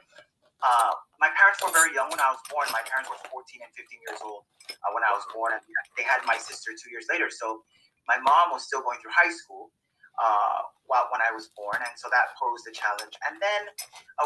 uh, 0.60 0.92
my 1.18 1.32
parents 1.34 1.58
were 1.64 1.72
very 1.72 1.90
young 1.96 2.12
when 2.12 2.20
I 2.20 2.30
was 2.30 2.42
born. 2.46 2.68
My 2.70 2.84
parents 2.84 3.08
were 3.10 3.18
14 3.26 3.64
and 3.64 3.72
15 3.74 4.06
years 4.06 4.20
old 4.22 4.46
uh, 4.70 4.90
when 4.94 5.02
I 5.02 5.10
was 5.10 5.24
born, 5.32 5.56
and 5.56 5.62
they 5.96 6.04
had 6.04 6.22
my 6.28 6.38
sister 6.38 6.70
two 6.76 6.92
years 6.92 7.08
later. 7.10 7.32
So 7.32 7.64
my 8.06 8.20
mom 8.20 8.52
was 8.54 8.68
still 8.68 8.84
going 8.84 9.00
through 9.00 9.16
high 9.16 9.32
school, 9.32 9.72
uh, 10.18 10.66
while, 10.90 11.06
when 11.14 11.22
I 11.22 11.30
was 11.30 11.52
born, 11.54 11.78
and 11.78 11.94
so 11.94 12.10
that 12.10 12.34
posed 12.34 12.66
a 12.66 12.74
challenge. 12.74 13.14
And 13.30 13.38
then 13.38 13.62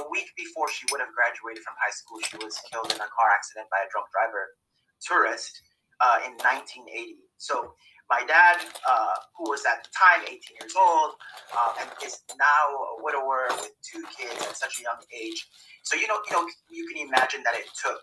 a 0.00 0.09
week 0.09 0.33
before 0.38 0.73
she 0.73 0.88
would 0.88 1.05
have 1.05 1.12
graduated 1.12 1.61
from 1.61 1.76
high 1.76 1.93
school, 1.93 2.19
she 2.25 2.41
was 2.41 2.57
killed 2.71 2.88
in 2.88 2.99
a 2.99 3.11
car 3.12 3.29
accident 3.37 3.69
by 3.69 3.85
a 3.85 3.88
drunk 3.93 4.09
driver 4.09 4.57
tourist 5.05 5.61
uh, 6.00 6.25
in 6.25 6.33
1980. 6.41 7.21
So 7.37 7.76
my 8.09 8.25
dad, 8.29 8.61
uh, 8.85 9.17
who 9.37 9.49
was 9.49 9.64
at 9.64 9.85
the 9.85 9.91
time 9.93 10.25
18 10.25 10.41
years 10.61 10.76
old, 10.76 11.17
uh, 11.53 11.73
and 11.81 11.88
is 12.05 12.21
now 12.37 12.64
a 12.97 13.05
widower 13.05 13.49
with 13.61 13.73
two 13.85 14.05
kids 14.12 14.41
at 14.45 14.57
such 14.57 14.81
a 14.81 14.83
young 14.85 15.00
age. 15.12 15.41
So 15.85 15.97
you 15.97 16.09
know, 16.09 16.21
you 16.29 16.33
know, 16.33 16.45
you 16.69 16.85
can 16.88 17.09
imagine 17.09 17.43
that 17.45 17.57
it 17.57 17.69
took 17.76 18.00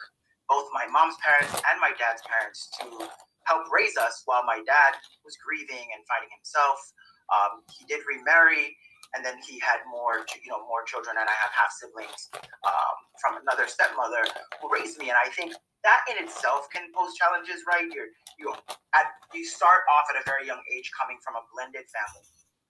both 0.50 0.67
my 0.73 0.85
mom's 0.89 1.15
parents 1.21 1.53
and 1.53 1.77
my 1.79 1.93
dad's 1.97 2.21
parents 2.25 2.69
to 2.81 3.07
help 3.45 3.65
raise 3.71 3.95
us 3.97 4.21
while 4.25 4.43
my 4.43 4.59
dad 4.65 4.97
was 5.23 5.38
grieving 5.39 5.88
and 5.93 6.01
finding 6.09 6.29
himself. 6.33 6.77
Um, 7.31 7.63
he 7.71 7.88
did 7.88 8.03
remarry, 8.05 8.75
and 9.15 9.25
then 9.25 9.39
he 9.43 9.59
had 9.59 9.83
more, 9.89 10.23
you 10.43 10.51
know, 10.51 10.63
more 10.67 10.83
children, 10.88 11.15
and 11.19 11.27
I 11.27 11.35
have 11.35 11.51
half 11.51 11.71
siblings 11.75 12.31
um, 12.63 12.95
from 13.19 13.39
another 13.41 13.67
stepmother 13.67 14.23
who 14.59 14.71
raised 14.71 15.00
me. 15.00 15.09
And 15.09 15.19
I 15.19 15.27
think 15.31 15.55
that 15.83 16.05
in 16.11 16.22
itself 16.24 16.70
can 16.72 16.87
pose 16.96 17.15
challenges, 17.17 17.63
right? 17.67 17.87
You're 17.91 18.11
you 18.39 18.53
at 18.96 19.07
you 19.33 19.44
start 19.46 19.83
off 19.91 20.05
at 20.13 20.20
a 20.20 20.24
very 20.25 20.48
young 20.48 20.61
age 20.72 20.89
coming 20.96 21.17
from 21.24 21.35
a 21.35 21.44
blended 21.53 21.87
family, 21.91 22.25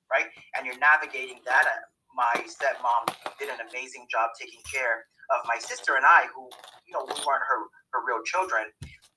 right? 0.10 0.28
And 0.58 0.66
you're 0.66 0.80
navigating 0.80 1.42
that. 1.46 1.66
My 2.12 2.44
stepmom 2.44 3.08
did 3.40 3.48
an 3.48 3.64
amazing 3.72 4.04
job 4.12 4.36
taking 4.36 4.60
care 4.68 5.08
of 5.32 5.48
my 5.48 5.56
sister 5.64 5.96
and 5.96 6.04
I, 6.04 6.28
who 6.36 6.50
you 6.84 6.92
know 6.92 7.08
we 7.08 7.16
weren't 7.24 7.46
her 7.48 7.60
her 7.96 8.02
real 8.04 8.20
children. 8.26 8.68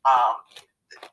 Um, 0.07 0.39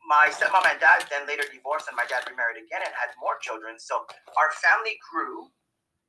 my 0.07 0.29
stepmom 0.31 0.65
and 0.67 0.79
dad 0.79 1.05
then 1.09 1.27
later 1.27 1.43
divorced, 1.49 1.87
and 1.87 1.95
my 1.95 2.05
dad 2.05 2.25
remarried 2.29 2.59
again 2.61 2.81
and 2.83 2.93
had 2.93 3.13
more 3.19 3.39
children. 3.41 3.79
So 3.79 4.05
our 4.37 4.49
family 4.59 4.97
grew 5.09 5.49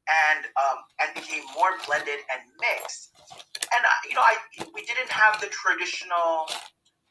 and 0.08 0.50
um, 0.58 0.78
and 0.98 1.08
became 1.14 1.46
more 1.54 1.78
blended 1.86 2.20
and 2.32 2.42
mixed. 2.58 3.14
And 3.72 3.82
uh, 3.82 4.00
you 4.08 4.14
know, 4.18 4.24
I 4.24 4.36
we 4.74 4.82
didn't 4.82 5.10
have 5.10 5.40
the 5.40 5.48
traditional 5.52 6.50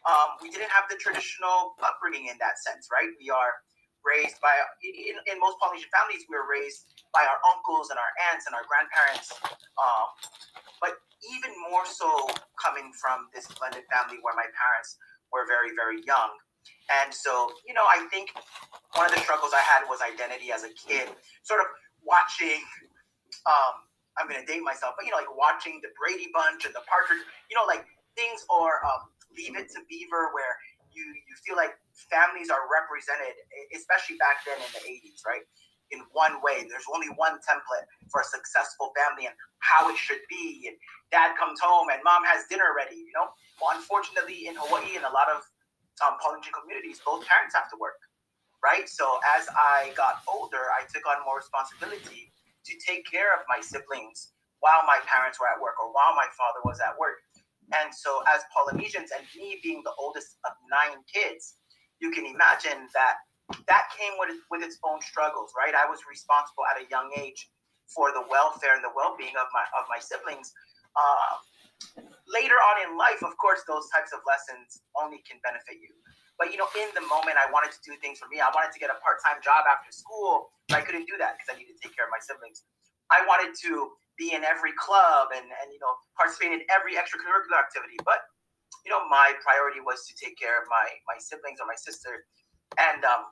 um, 0.06 0.42
we 0.42 0.50
didn't 0.50 0.72
have 0.74 0.90
the 0.90 0.98
traditional 0.98 1.78
upbringing 1.82 2.28
in 2.28 2.38
that 2.42 2.58
sense, 2.60 2.90
right? 2.90 3.10
We 3.22 3.30
are 3.30 3.62
raised 4.02 4.42
by 4.42 4.54
in, 4.82 5.16
in 5.30 5.38
most 5.38 5.62
Polynesian 5.62 5.90
families, 5.94 6.26
we 6.26 6.34
were 6.34 6.50
raised 6.50 6.90
by 7.14 7.22
our 7.26 7.40
uncles 7.54 7.94
and 7.94 7.98
our 8.02 8.12
aunts 8.32 8.50
and 8.50 8.54
our 8.58 8.66
grandparents. 8.66 9.30
Um, 9.78 10.08
but 10.82 10.98
even 11.30 11.54
more 11.70 11.86
so 11.86 12.10
coming 12.58 12.90
from 12.98 13.30
this 13.30 13.46
blended 13.54 13.86
family 13.94 14.18
where 14.26 14.34
my 14.34 14.50
parents 14.58 14.98
were 15.30 15.46
very, 15.46 15.78
very 15.78 16.02
young. 16.02 16.34
And 16.92 17.14
so, 17.14 17.52
you 17.64 17.74
know, 17.74 17.88
I 17.88 18.04
think 18.12 18.36
one 18.96 19.08
of 19.08 19.16
the 19.16 19.22
struggles 19.24 19.56
I 19.56 19.64
had 19.64 19.88
was 19.88 20.04
identity 20.04 20.52
as 20.52 20.68
a 20.68 20.72
kid, 20.76 21.08
sort 21.44 21.64
of 21.64 21.68
watching, 22.04 22.60
um, 23.48 23.88
I'm 24.20 24.28
going 24.28 24.44
to 24.44 24.48
date 24.48 24.62
myself, 24.62 25.00
but, 25.00 25.08
you 25.08 25.12
know, 25.16 25.22
like 25.24 25.32
watching 25.32 25.80
the 25.80 25.90
Brady 25.96 26.28
Bunch 26.36 26.68
and 26.68 26.76
the 26.76 26.84
Partridge, 26.84 27.24
you 27.48 27.56
know, 27.56 27.64
like 27.64 27.88
things 28.20 28.44
or 28.52 28.84
um, 28.84 29.08
Leave 29.32 29.56
It 29.56 29.72
to 29.72 29.80
Beaver, 29.88 30.36
where 30.36 30.60
you, 30.92 31.08
you 31.08 31.36
feel 31.48 31.56
like 31.56 31.80
families 31.96 32.52
are 32.52 32.68
represented, 32.68 33.40
especially 33.72 34.20
back 34.20 34.44
then 34.44 34.60
in 34.60 34.70
the 34.76 34.84
80s, 34.84 35.24
right? 35.24 35.48
In 35.96 36.04
one 36.12 36.40
way, 36.44 36.68
there's 36.68 36.88
only 36.92 37.08
one 37.16 37.40
template 37.44 37.88
for 38.12 38.24
a 38.24 38.28
successful 38.28 38.92
family 38.96 39.28
and 39.28 39.36
how 39.60 39.88
it 39.92 39.96
should 39.96 40.24
be. 40.28 40.68
And 40.68 40.76
dad 41.12 41.36
comes 41.36 41.60
home 41.60 41.92
and 41.92 42.00
mom 42.04 42.24
has 42.28 42.48
dinner 42.48 42.76
ready, 42.76 43.00
you 43.00 43.16
know? 43.16 43.32
Well, 43.60 43.76
unfortunately, 43.76 44.48
in 44.48 44.56
Hawaii 44.56 44.96
and 44.96 45.04
a 45.04 45.12
lot 45.12 45.28
of 45.32 45.44
um, 46.06 46.18
Polynesian 46.20 46.54
communities, 46.54 47.00
both 47.06 47.26
parents 47.26 47.54
have 47.56 47.70
to 47.70 47.78
work, 47.80 47.98
right? 48.64 48.90
So 48.90 49.22
as 49.38 49.48
I 49.54 49.94
got 49.96 50.26
older, 50.28 50.74
I 50.74 50.86
took 50.90 51.06
on 51.06 51.24
more 51.26 51.38
responsibility 51.40 52.34
to 52.66 52.74
take 52.82 53.06
care 53.10 53.34
of 53.34 53.42
my 53.50 53.62
siblings 53.62 54.34
while 54.62 54.86
my 54.86 55.02
parents 55.10 55.42
were 55.42 55.50
at 55.50 55.58
work 55.58 55.78
or 55.82 55.90
while 55.94 56.14
my 56.14 56.30
father 56.38 56.62
was 56.64 56.78
at 56.80 56.94
work. 56.98 57.22
And 57.74 57.90
so, 57.94 58.20
as 58.28 58.44
Polynesians, 58.52 59.16
and 59.16 59.24
me 59.32 59.60
being 59.64 59.82
the 59.86 59.96
oldest 59.96 60.36
of 60.44 60.54
nine 60.68 61.00
kids, 61.08 61.56
you 62.04 62.12
can 62.12 62.26
imagine 62.26 62.90
that 62.94 63.24
that 63.68 63.92
came 63.96 64.16
with, 64.20 64.36
with 64.52 64.64
its 64.64 64.80
own 64.84 65.00
struggles, 65.02 65.52
right? 65.56 65.76
I 65.76 65.88
was 65.88 66.00
responsible 66.08 66.64
at 66.72 66.84
a 66.84 66.88
young 66.92 67.12
age 67.16 67.50
for 67.88 68.12
the 68.12 68.24
welfare 68.28 68.76
and 68.76 68.84
the 68.84 68.92
well-being 68.96 69.36
of 69.40 69.48
my 69.56 69.64
of 69.80 69.88
my 69.88 70.00
siblings. 70.00 70.52
Uh, 70.96 72.04
later 72.32 72.56
on 72.56 72.82
in 72.88 72.98
life, 72.98 73.22
of 73.22 73.36
course, 73.38 73.62
those 73.68 73.92
types 73.92 74.16
of 74.16 74.24
lessons 74.24 74.82
only 74.96 75.20
can 75.28 75.38
benefit 75.44 75.78
you. 75.84 75.92
But 76.40 76.50
you 76.50 76.58
know, 76.58 76.72
in 76.74 76.90
the 76.98 77.06
moment, 77.06 77.38
I 77.38 77.46
wanted 77.52 77.76
to 77.76 77.82
do 77.86 77.94
things 78.02 78.18
for 78.18 78.26
me. 78.32 78.42
I 78.42 78.50
wanted 78.56 78.74
to 78.74 78.80
get 78.82 78.90
a 78.90 78.98
part-time 79.04 79.44
job 79.46 79.70
after 79.70 79.94
school, 79.94 80.50
but 80.72 80.82
I 80.82 80.84
couldn't 80.84 81.06
do 81.06 81.20
that 81.22 81.38
because 81.38 81.54
I 81.54 81.56
needed 81.60 81.78
to 81.78 81.82
take 81.84 81.94
care 81.94 82.08
of 82.08 82.14
my 82.14 82.24
siblings. 82.24 82.66
I 83.14 83.22
wanted 83.28 83.54
to 83.68 83.94
be 84.18 84.34
in 84.34 84.42
every 84.42 84.74
club 84.80 85.36
and 85.36 85.46
and 85.46 85.68
you 85.70 85.78
know 85.78 85.94
participate 86.18 86.56
in 86.56 86.64
every 86.72 86.98
extracurricular 86.98 87.60
activity, 87.62 88.00
but 88.08 88.26
you 88.86 88.90
know, 88.90 89.06
my 89.10 89.34
priority 89.44 89.82
was 89.84 90.08
to 90.10 90.14
take 90.18 90.38
care 90.40 90.58
of 90.58 90.66
my 90.70 90.88
my 91.06 91.18
siblings 91.20 91.62
or 91.62 91.68
my 91.70 91.78
sister, 91.78 92.26
and 92.80 93.06
um, 93.06 93.30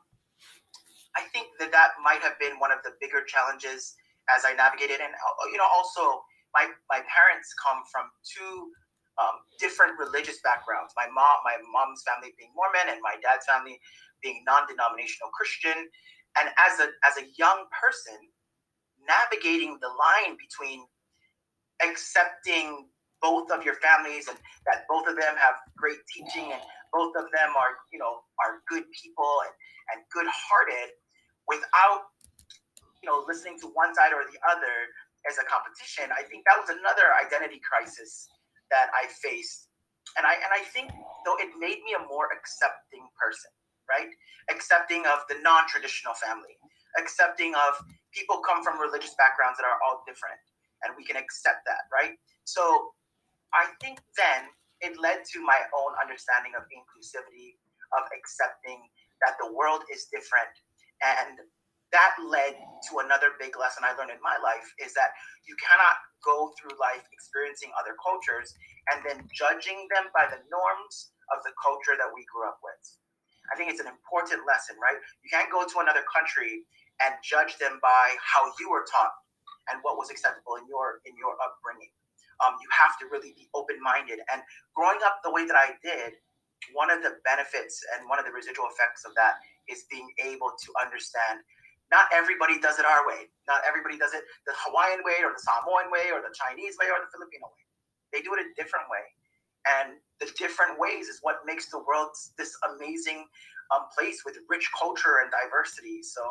I 1.17 1.25
think 1.33 1.49
that 1.57 1.71
that 1.73 1.97
might 2.03 2.21
have 2.21 2.37
been 2.37 2.61
one 2.61 2.71
of 2.71 2.85
the 2.85 2.93
bigger 3.01 3.25
challenges 3.25 3.95
as 4.29 4.45
I 4.45 4.53
navigated, 4.53 5.01
and 5.01 5.13
you 5.49 5.57
know, 5.57 5.65
also 5.65 6.21
my 6.53 6.69
my 6.89 7.01
parents 7.01 7.49
come 7.57 7.81
from 7.89 8.13
two 8.21 8.69
um, 9.19 9.43
different 9.59 9.99
religious 9.99 10.39
backgrounds. 10.41 10.95
My 10.95 11.11
mom, 11.11 11.43
my 11.43 11.59
mom's 11.67 12.01
family 12.07 12.31
being 12.39 12.55
Mormon, 12.55 12.87
and 12.87 13.03
my 13.03 13.19
dad's 13.19 13.45
family 13.45 13.77
being 14.23 14.41
non-denominational 14.47 15.29
Christian. 15.35 15.75
And 16.39 16.47
as 16.55 16.79
a 16.79 16.87
as 17.03 17.19
a 17.19 17.27
young 17.35 17.67
person, 17.75 18.15
navigating 19.03 19.77
the 19.83 19.91
line 19.91 20.39
between 20.39 20.85
accepting 21.83 22.87
both 23.21 23.51
of 23.51 23.63
your 23.63 23.75
families 23.83 24.27
and 24.27 24.37
that 24.65 24.87
both 24.87 25.07
of 25.07 25.15
them 25.15 25.35
have 25.35 25.59
great 25.75 25.99
teaching 26.07 26.51
and 26.51 26.61
both 26.91 27.15
of 27.15 27.27
them 27.35 27.51
are 27.55 27.83
you 27.91 27.99
know 27.99 28.23
are 28.39 28.63
good 28.67 28.83
people 28.95 29.43
and, 29.43 29.53
and 29.95 29.99
good 30.11 30.27
hearted 30.27 30.95
without 31.47 32.11
you 33.03 33.07
know 33.07 33.23
listening 33.27 33.59
to 33.59 33.67
one 33.75 33.93
side 33.95 34.11
or 34.15 34.23
the 34.27 34.39
other 34.47 34.87
as 35.27 35.35
a 35.35 35.45
competition 35.47 36.07
i 36.15 36.23
think 36.23 36.43
that 36.47 36.55
was 36.55 36.71
another 36.71 37.11
identity 37.19 37.59
crisis 37.59 38.27
that 38.71 38.89
I 38.93 39.07
faced. 39.09 39.69
And 40.17 40.25
I 40.25 40.33
and 40.33 40.51
I 40.53 40.63
think 40.73 40.89
though 41.25 41.37
it 41.37 41.53
made 41.59 41.81
me 41.85 41.93
a 41.97 42.03
more 42.07 42.29
accepting 42.33 43.05
person, 43.17 43.51
right? 43.89 44.09
Accepting 44.49 45.05
of 45.05 45.25
the 45.29 45.37
non-traditional 45.41 46.13
family, 46.17 46.57
accepting 46.97 47.53
of 47.53 47.77
people 48.13 48.41
come 48.41 48.63
from 48.63 48.81
religious 48.81 49.13
backgrounds 49.17 49.57
that 49.61 49.65
are 49.69 49.77
all 49.85 50.01
different. 50.07 50.39
and 50.83 50.95
we 50.95 51.03
can 51.03 51.17
accept 51.19 51.67
that, 51.67 51.91
right? 51.91 52.15
So 52.45 52.95
I 53.53 53.67
think 53.81 53.99
then 54.15 54.47
it 54.79 54.95
led 54.95 55.27
to 55.35 55.43
my 55.43 55.59
own 55.75 55.91
understanding 55.99 56.55
of 56.55 56.63
inclusivity, 56.71 57.59
of 57.97 58.07
accepting 58.15 58.79
that 59.19 59.35
the 59.43 59.51
world 59.51 59.83
is 59.91 60.07
different. 60.07 60.53
And 61.03 61.43
that 61.91 62.13
led 62.21 62.53
to 62.89 63.01
another 63.01 63.33
big 63.41 63.57
lesson 63.57 63.81
I 63.81 63.97
learned 63.97 64.13
in 64.13 64.21
my 64.21 64.37
life 64.39 64.65
is 64.77 64.93
that 64.93 65.11
you 65.49 65.57
cannot 65.57 65.97
go 66.21 66.53
through 66.57 66.77
life 66.77 67.01
experiencing 67.09 67.73
other 67.77 67.97
cultures 67.97 68.53
and 68.93 69.01
then 69.01 69.25
judging 69.33 69.89
them 69.89 70.13
by 70.13 70.29
the 70.29 70.41
norms 70.53 71.13
of 71.33 71.41
the 71.45 71.53
culture 71.57 71.97
that 71.97 72.09
we 72.13 72.21
grew 72.29 72.45
up 72.45 72.61
with. 72.61 72.81
I 73.49 73.57
think 73.57 73.73
it's 73.73 73.81
an 73.81 73.89
important 73.89 74.45
lesson, 74.45 74.77
right? 74.77 74.97
You 75.25 75.29
can't 75.33 75.49
go 75.49 75.65
to 75.65 75.77
another 75.81 76.05
country 76.05 76.61
and 77.01 77.17
judge 77.25 77.57
them 77.57 77.81
by 77.81 78.13
how 78.21 78.45
you 78.61 78.69
were 78.69 78.85
taught 78.85 79.15
and 79.73 79.81
what 79.81 79.97
was 79.97 80.13
acceptable 80.13 80.61
in 80.61 80.69
your 80.69 81.01
in 81.09 81.17
your 81.17 81.33
upbringing. 81.41 81.89
Um, 82.39 82.55
you 82.61 82.69
have 82.71 82.95
to 83.03 83.05
really 83.11 83.35
be 83.35 83.51
open-minded. 83.51 84.21
And 84.31 84.39
growing 84.71 85.01
up 85.03 85.19
the 85.25 85.33
way 85.33 85.43
that 85.43 85.57
I 85.59 85.75
did, 85.83 86.15
one 86.71 86.87
of 86.87 87.03
the 87.03 87.19
benefits 87.27 87.83
and 87.95 88.07
one 88.07 88.19
of 88.19 88.23
the 88.23 88.31
residual 88.31 88.69
effects 88.71 89.03
of 89.03 89.11
that 89.19 89.43
is 89.67 89.83
being 89.91 90.07
able 90.23 90.55
to 90.55 90.69
understand 90.79 91.43
not 91.91 92.05
everybody 92.13 92.61
does 92.61 92.77
it 92.77 92.85
our 92.85 93.05
way. 93.07 93.29
Not 93.49 93.65
everybody 93.65 93.97
does 93.97 94.13
it 94.13 94.21
the 94.45 94.53
Hawaiian 94.53 95.01
way 95.01 95.25
or 95.25 95.33
the 95.33 95.41
Samoan 95.41 95.89
way 95.89 96.13
or 96.13 96.21
the 96.21 96.33
Chinese 96.33 96.77
way 96.77 96.89
or 96.93 97.01
the 97.01 97.09
Filipino 97.09 97.49
way. 97.49 97.65
They 98.13 98.21
do 98.21 98.33
it 98.37 98.45
a 98.45 98.49
different 98.53 98.85
way. 98.93 99.05
And 99.65 99.97
the 100.21 100.29
different 100.37 100.77
ways 100.77 101.09
is 101.09 101.19
what 101.21 101.41
makes 101.45 101.69
the 101.69 101.81
world 101.81 102.13
this 102.37 102.53
amazing 102.73 103.25
um, 103.73 103.89
place 103.93 104.21
with 104.25 104.37
rich 104.49 104.69
culture 104.77 105.21
and 105.21 105.29
diversity. 105.33 106.01
So, 106.01 106.21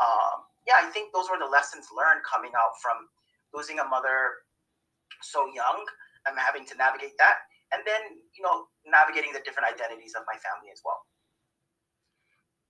um, 0.00 0.44
yeah, 0.68 0.80
I 0.80 0.88
think 0.92 1.12
those 1.12 1.28
were 1.28 1.40
the 1.40 1.48
lessons 1.48 1.88
learned 1.92 2.24
coming 2.24 2.52
out 2.56 2.76
from 2.80 3.08
losing 3.52 3.80
a 3.80 3.86
mother 3.88 4.44
so 5.20 5.48
young 5.52 5.84
and 6.28 6.36
having 6.38 6.64
to 6.68 6.74
navigate 6.76 7.16
that. 7.18 7.44
And 7.72 7.82
then, 7.84 8.20
you 8.36 8.44
know, 8.44 8.68
navigating 8.86 9.32
the 9.32 9.42
different 9.44 9.68
identities 9.68 10.14
of 10.14 10.22
my 10.28 10.38
family 10.40 10.70
as 10.72 10.80
well. 10.84 11.04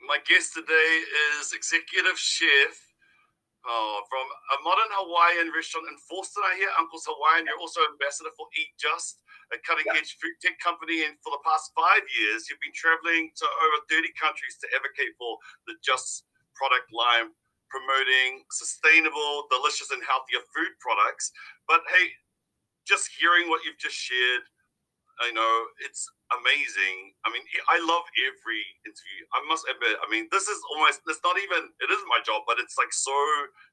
My 0.05 0.21
guest 0.29 0.53
today 0.53 0.93
is 1.41 1.57
executive 1.57 2.21
chef 2.21 2.77
oh, 3.65 4.05
from 4.05 4.27
a 4.53 4.57
modern 4.61 4.93
Hawaiian 5.01 5.49
restaurant 5.49 5.89
in 5.89 5.97
Forster. 5.97 6.45
I 6.45 6.61
hear 6.61 6.69
Uncle's 6.77 7.09
Hawaiian. 7.09 7.49
You're 7.49 7.57
also 7.57 7.81
ambassador 7.89 8.29
for 8.37 8.45
Eat 8.53 8.77
Just, 8.77 9.25
a 9.49 9.57
cutting 9.65 9.89
edge 9.97 10.21
food 10.21 10.37
tech 10.45 10.61
company. 10.61 11.09
And 11.09 11.17
for 11.25 11.33
the 11.33 11.41
past 11.41 11.73
five 11.73 12.05
years, 12.21 12.53
you've 12.53 12.61
been 12.61 12.77
traveling 12.77 13.33
to 13.33 13.47
over 13.49 13.79
30 13.89 14.13
countries 14.21 14.61
to 14.61 14.69
advocate 14.77 15.17
for 15.17 15.41
the 15.65 15.81
Just 15.81 16.29
product 16.53 16.93
line, 16.93 17.33
promoting 17.73 18.45
sustainable, 18.53 19.49
delicious, 19.49 19.89
and 19.89 20.05
healthier 20.05 20.45
food 20.53 20.77
products. 20.85 21.33
But 21.65 21.81
hey, 21.89 22.13
just 22.85 23.09
hearing 23.17 23.49
what 23.49 23.65
you've 23.65 23.81
just 23.81 23.97
shared, 23.97 24.45
I 25.23 25.31
know 25.31 25.53
it's 25.87 26.07
amazing. 26.35 27.15
I 27.23 27.31
mean, 27.31 27.47
I 27.71 27.79
love 27.79 28.03
every 28.19 28.63
interview. 28.83 29.21
I 29.31 29.41
must 29.47 29.63
admit, 29.71 29.95
I 30.03 30.07
mean, 30.11 30.27
this 30.35 30.51
is 30.51 30.59
almost, 30.75 31.07
it's 31.07 31.23
not 31.23 31.39
even, 31.39 31.71
it 31.79 31.89
isn't 31.91 32.11
my 32.11 32.19
job, 32.27 32.43
but 32.51 32.59
it's 32.59 32.75
like 32.75 32.91
so 32.91 33.15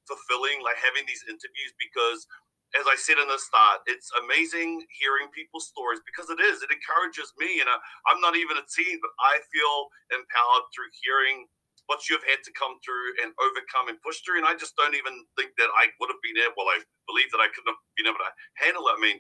fulfilling, 0.06 0.62
like 0.62 0.78
having 0.78 1.06
these 1.10 1.26
interviews 1.26 1.74
because, 1.82 2.30
as 2.78 2.86
I 2.88 2.96
said 2.96 3.20
in 3.20 3.28
the 3.28 3.42
start, 3.42 3.84
it's 3.90 4.14
amazing 4.22 4.86
hearing 4.96 5.34
people's 5.34 5.68
stories 5.68 6.00
because 6.06 6.32
it 6.32 6.40
is, 6.40 6.64
it 6.64 6.72
encourages 6.72 7.34
me. 7.36 7.60
And 7.60 7.68
I'm 7.68 8.22
not 8.22 8.38
even 8.38 8.56
a 8.62 8.66
teen, 8.70 9.02
but 9.02 9.12
I 9.20 9.42
feel 9.50 9.92
empowered 10.14 10.70
through 10.72 10.94
hearing 11.04 11.50
what 11.92 12.08
you've 12.08 12.24
had 12.24 12.40
to 12.48 12.56
come 12.56 12.80
through 12.80 13.20
and 13.20 13.36
overcome 13.42 13.92
and 13.92 14.00
push 14.00 14.24
through. 14.24 14.40
And 14.40 14.48
I 14.48 14.56
just 14.56 14.80
don't 14.80 14.96
even 14.96 15.26
think 15.36 15.52
that 15.60 15.68
I 15.76 15.92
would 16.00 16.08
have 16.08 16.24
been 16.24 16.40
able, 16.40 16.64
well, 16.64 16.72
I 16.72 16.80
believe 17.10 17.28
that 17.36 17.44
I 17.44 17.52
couldn't 17.52 17.76
have 17.76 17.84
been 18.00 18.08
able 18.08 18.24
to 18.24 18.32
handle 18.56 18.88
it. 18.88 18.96
I 18.96 19.02
mean, 19.04 19.20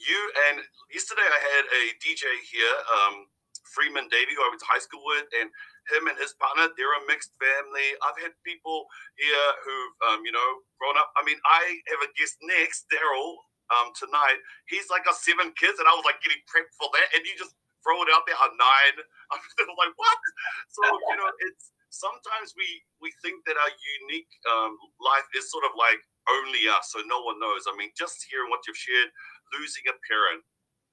you 0.00 0.20
and 0.48 0.64
yesterday 0.92 1.26
I 1.26 1.40
had 1.56 1.64
a 1.68 1.82
DJ 2.00 2.24
here, 2.48 2.76
um, 2.92 3.26
Freeman 3.72 4.08
Davy, 4.12 4.36
who 4.36 4.42
I 4.44 4.50
went 4.52 4.60
to 4.60 4.68
high 4.68 4.82
school 4.82 5.00
with, 5.04 5.28
and 5.40 5.48
him 5.90 6.06
and 6.06 6.16
his 6.20 6.36
partner, 6.38 6.70
they're 6.76 6.94
a 6.94 7.02
mixed 7.08 7.34
family. 7.40 7.88
I've 8.04 8.20
had 8.20 8.36
people 8.46 8.86
here 9.18 9.48
who've, 9.64 9.94
um, 10.12 10.18
you 10.22 10.30
know, 10.30 10.50
grown 10.78 10.94
up. 11.00 11.10
I 11.18 11.24
mean, 11.26 11.40
I 11.42 11.80
have 11.90 12.02
a 12.04 12.10
guest 12.14 12.38
next, 12.44 12.86
Daryl, 12.92 13.40
um, 13.72 13.90
tonight. 13.96 14.38
He's 14.68 14.86
like 14.92 15.08
got 15.08 15.18
seven 15.18 15.50
kids, 15.56 15.80
and 15.80 15.88
I 15.88 15.94
was 15.96 16.06
like 16.06 16.20
getting 16.22 16.42
prepped 16.46 16.74
for 16.76 16.86
that, 16.92 17.08
and 17.16 17.24
you 17.26 17.34
just 17.34 17.56
throw 17.82 17.98
it 18.04 18.12
out 18.14 18.28
there 18.28 18.38
at 18.38 18.52
nine. 18.54 18.96
I'm 19.32 19.74
like, 19.80 19.94
what? 19.98 20.20
So, 20.70 20.84
you 20.86 21.16
know, 21.18 21.30
it's 21.50 21.74
sometimes 21.92 22.54
we 22.56 22.66
we 23.00 23.12
think 23.20 23.44
that 23.44 23.56
our 23.58 23.72
unique 24.02 24.30
um, 24.48 24.76
life 25.00 25.26
is 25.36 25.50
sort 25.50 25.64
of 25.66 25.74
like 25.76 26.00
only 26.30 26.68
us, 26.70 26.94
so 26.94 27.02
no 27.06 27.22
one 27.22 27.40
knows. 27.40 27.66
I 27.66 27.74
mean, 27.74 27.90
just 27.98 28.22
hearing 28.30 28.50
what 28.50 28.62
you've 28.66 28.78
shared, 28.78 29.10
losing 29.54 29.86
a 29.90 29.96
parent 30.06 30.42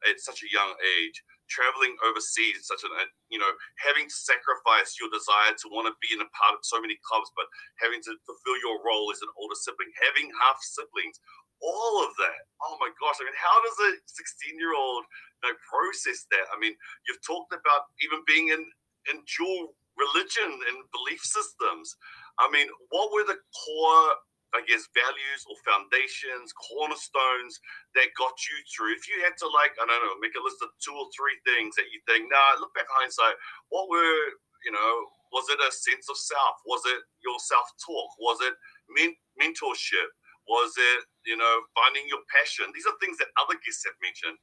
at 0.07 0.19
such 0.19 0.41
a 0.41 0.53
young 0.53 0.71
age, 0.99 1.17
traveling 1.51 1.97
overseas, 2.05 2.69
such 2.69 2.85
an 2.85 2.93
uh, 2.93 3.09
you 3.27 3.41
know, 3.41 3.49
having 3.83 4.05
to 4.07 4.17
sacrifice 4.17 4.95
your 5.01 5.09
desire 5.11 5.51
to 5.57 5.67
want 5.73 5.89
to 5.89 5.95
be 5.99 6.13
in 6.13 6.21
a 6.23 6.29
part 6.37 6.55
of 6.55 6.63
so 6.63 6.79
many 6.79 6.95
clubs, 7.03 7.27
but 7.33 7.49
having 7.81 7.99
to 8.05 8.13
fulfill 8.23 8.57
your 8.63 8.79
role 8.85 9.09
as 9.11 9.19
an 9.25 9.33
older 9.35 9.57
sibling, 9.57 9.91
having 9.99 10.29
half 10.39 10.61
siblings, 10.61 11.19
all 11.59 12.05
of 12.05 12.13
that. 12.21 12.41
Oh 12.63 12.79
my 12.79 12.87
gosh! 13.01 13.19
I 13.19 13.27
mean, 13.27 13.35
how 13.35 13.57
does 13.65 13.77
a 13.91 13.99
16 14.07 14.55
year 14.55 14.71
old 14.77 15.03
you 15.43 15.51
know, 15.51 15.55
process 15.67 16.23
that? 16.31 16.47
I 16.53 16.57
mean, 16.61 16.73
you've 17.09 17.23
talked 17.25 17.51
about 17.51 17.91
even 17.99 18.23
being 18.23 18.53
in 18.53 18.63
in 19.11 19.19
dual 19.27 19.75
religion 19.99 20.47
and 20.47 20.77
belief 20.95 21.19
systems. 21.19 21.97
I 22.39 22.47
mean, 22.47 22.71
what 22.89 23.11
were 23.11 23.27
the 23.27 23.41
core 23.51 24.09
I 24.55 24.65
guess, 24.65 24.89
values 24.97 25.41
or 25.45 25.55
foundations, 25.61 26.53
cornerstones 26.57 27.61
that 27.93 28.09
got 28.17 28.33
you 28.49 28.57
through? 28.69 28.97
If 28.97 29.05
you 29.05 29.21
had 29.21 29.37
to, 29.45 29.47
like, 29.53 29.77
I 29.77 29.85
don't 29.85 30.01
know, 30.01 30.17
make 30.21 30.33
a 30.33 30.43
list 30.43 30.61
of 30.65 30.73
two 30.81 30.95
or 30.95 31.07
three 31.13 31.37
things 31.45 31.77
that 31.77 31.89
you 31.93 32.01
think, 32.09 32.29
nah, 32.29 32.57
look 32.57 32.73
back 32.73 32.89
hindsight, 32.89 33.37
what 33.69 33.89
were, 33.89 34.21
you 34.65 34.73
know, 34.73 34.91
was 35.31 35.45
it 35.53 35.61
a 35.61 35.69
sense 35.69 36.09
of 36.09 36.17
self? 36.17 36.57
Was 36.65 36.81
it 36.89 37.01
your 37.21 37.37
self 37.37 37.69
talk? 37.85 38.09
Was 38.17 38.41
it 38.41 38.55
men- 38.89 39.19
mentorship? 39.37 40.09
Was 40.49 40.73
it, 40.81 41.05
you 41.29 41.37
know, 41.37 41.55
finding 41.77 42.09
your 42.09 42.25
passion? 42.33 42.73
These 42.73 42.89
are 42.89 42.97
things 42.97 43.21
that 43.21 43.29
other 43.37 43.53
guests 43.61 43.85
have 43.85 43.93
mentioned. 44.01 44.37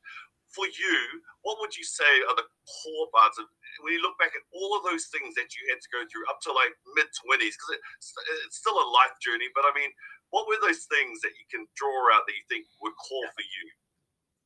For 0.56 0.64
you, 0.64 0.98
what 1.44 1.60
would 1.60 1.76
you 1.76 1.84
say 1.84 2.08
are 2.24 2.36
the 2.36 2.48
core 2.64 3.12
parts 3.12 3.36
of 3.36 3.44
when 3.84 3.92
you 3.92 4.00
look 4.00 4.16
back 4.16 4.32
at 4.32 4.40
all 4.56 4.72
of 4.72 4.88
those 4.88 5.12
things 5.12 5.36
that 5.36 5.52
you 5.52 5.62
had 5.68 5.84
to 5.84 5.92
go 5.92 6.00
through 6.08 6.24
up 6.32 6.40
to 6.48 6.50
like 6.56 6.72
mid 6.96 7.12
20s, 7.12 7.52
because 7.52 7.76
it's, 7.76 8.08
it's 8.48 8.56
still 8.56 8.80
a 8.80 8.88
life 8.88 9.12
journey, 9.20 9.52
but 9.52 9.68
I 9.68 9.72
mean, 9.76 9.92
what 10.32 10.48
were 10.48 10.56
those 10.64 10.88
things 10.88 11.20
that 11.22 11.36
you 11.36 11.46
can 11.52 11.68
draw 11.76 11.92
out 12.16 12.24
that 12.24 12.34
you 12.34 12.44
think 12.48 12.64
were 12.80 12.96
core 12.96 13.28
for 13.36 13.44
you? 13.44 13.64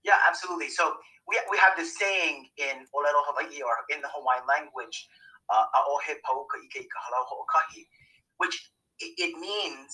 Yeah, 0.03 0.19
absolutely. 0.27 0.69
So 0.69 0.99
we, 1.29 1.39
we 1.51 1.57
have 1.63 1.79
this 1.79 1.97
saying 1.97 2.49
in 2.59 2.85
Olelo 2.91 3.23
Hawaii 3.31 3.63
or 3.63 3.75
in 3.95 4.03
the 4.03 4.11
Hawaiian 4.11 4.45
language, 4.51 4.97
uh, 5.47 5.67
which 8.39 8.57
it 9.01 9.33
means, 9.39 9.91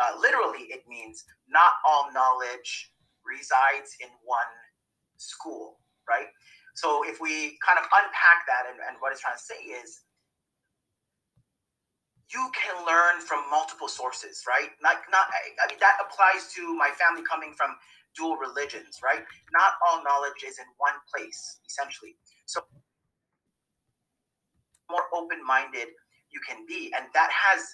uh, 0.00 0.18
literally, 0.20 0.68
it 0.74 0.82
means 0.88 1.24
not 1.48 1.72
all 1.86 2.10
knowledge 2.12 2.92
resides 3.24 3.94
in 4.00 4.08
one 4.24 4.52
school, 5.22 5.78
right? 6.08 6.26
So 6.74 7.04
if 7.06 7.20
we 7.20 7.58
kind 7.60 7.78
of 7.78 7.84
unpack 7.84 8.48
that 8.48 8.66
and, 8.70 8.80
and 8.88 8.96
what 9.00 9.12
it's 9.12 9.20
trying 9.20 9.36
to 9.36 9.42
say 9.42 9.60
is 9.60 10.02
you 12.32 12.48
can 12.56 12.74
learn 12.88 13.20
from 13.20 13.44
multiple 13.50 13.88
sources, 13.88 14.44
right? 14.48 14.72
Not 14.80 15.04
not 15.12 15.28
I 15.28 15.68
mean 15.68 15.78
that 15.80 16.00
applies 16.00 16.48
to 16.56 16.74
my 16.74 16.90
family 16.96 17.22
coming 17.28 17.52
from 17.52 17.76
dual 18.16 18.36
religions, 18.36 19.00
right? 19.04 19.20
Not 19.52 19.76
all 19.84 20.02
knowledge 20.02 20.44
is 20.46 20.58
in 20.58 20.68
one 20.78 20.96
place, 21.12 21.60
essentially. 21.68 22.16
So 22.46 22.64
more 24.90 25.08
open-minded 25.14 25.88
you 26.32 26.40
can 26.48 26.64
be. 26.66 26.92
And 26.96 27.06
that 27.14 27.30
has 27.32 27.64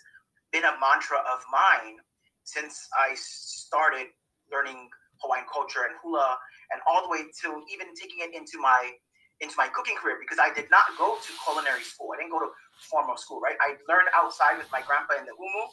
been 0.53 0.65
a 0.65 0.75
mantra 0.79 1.19
of 1.19 1.43
mine 1.51 1.99
since 2.45 2.89
I 2.99 3.15
started 3.15 4.07
learning 4.51 4.89
Hawaiian 5.23 5.47
culture 5.53 5.87
and 5.87 5.95
hula 6.03 6.39
and 6.73 6.81
all 6.87 7.03
the 7.03 7.11
way 7.11 7.25
to 7.45 7.49
even 7.73 7.95
taking 7.97 8.21
it 8.21 8.35
into 8.37 8.61
my 8.61 8.93
into 9.41 9.55
my 9.55 9.71
cooking 9.71 9.95
career 9.95 10.19
because 10.19 10.43
I 10.43 10.51
did 10.51 10.67
not 10.67 10.83
go 10.99 11.15
to 11.15 11.31
culinary 11.47 11.87
school. 11.87 12.11
I 12.11 12.19
didn't 12.19 12.35
go 12.35 12.43
to 12.43 12.51
formal 12.91 13.15
school, 13.15 13.39
right? 13.39 13.55
I 13.63 13.79
learned 13.87 14.11
outside 14.11 14.59
with 14.59 14.67
my 14.75 14.83
grandpa 14.83 15.15
in 15.15 15.31
the 15.31 15.35
umu, 15.39 15.65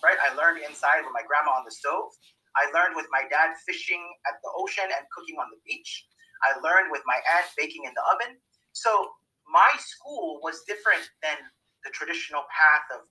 right? 0.00 0.16
I 0.24 0.32
learned 0.32 0.64
inside 0.64 1.04
with 1.04 1.12
my 1.12 1.20
grandma 1.28 1.60
on 1.60 1.68
the 1.68 1.74
stove. 1.74 2.08
I 2.56 2.72
learned 2.72 2.96
with 2.96 3.06
my 3.12 3.28
dad 3.28 3.60
fishing 3.68 4.00
at 4.24 4.40
the 4.40 4.50
ocean 4.56 4.88
and 4.88 5.04
cooking 5.12 5.36
on 5.36 5.52
the 5.52 5.60
beach. 5.68 6.08
I 6.40 6.56
learned 6.64 6.88
with 6.88 7.04
my 7.04 7.20
aunt 7.36 7.46
baking 7.60 7.84
in 7.84 7.92
the 7.92 8.04
oven. 8.08 8.40
So 8.72 9.12
my 9.44 9.70
school 9.76 10.40
was 10.40 10.64
different 10.64 11.04
than 11.20 11.36
the 11.84 11.92
traditional 11.92 12.48
path 12.48 12.86
of, 12.96 13.04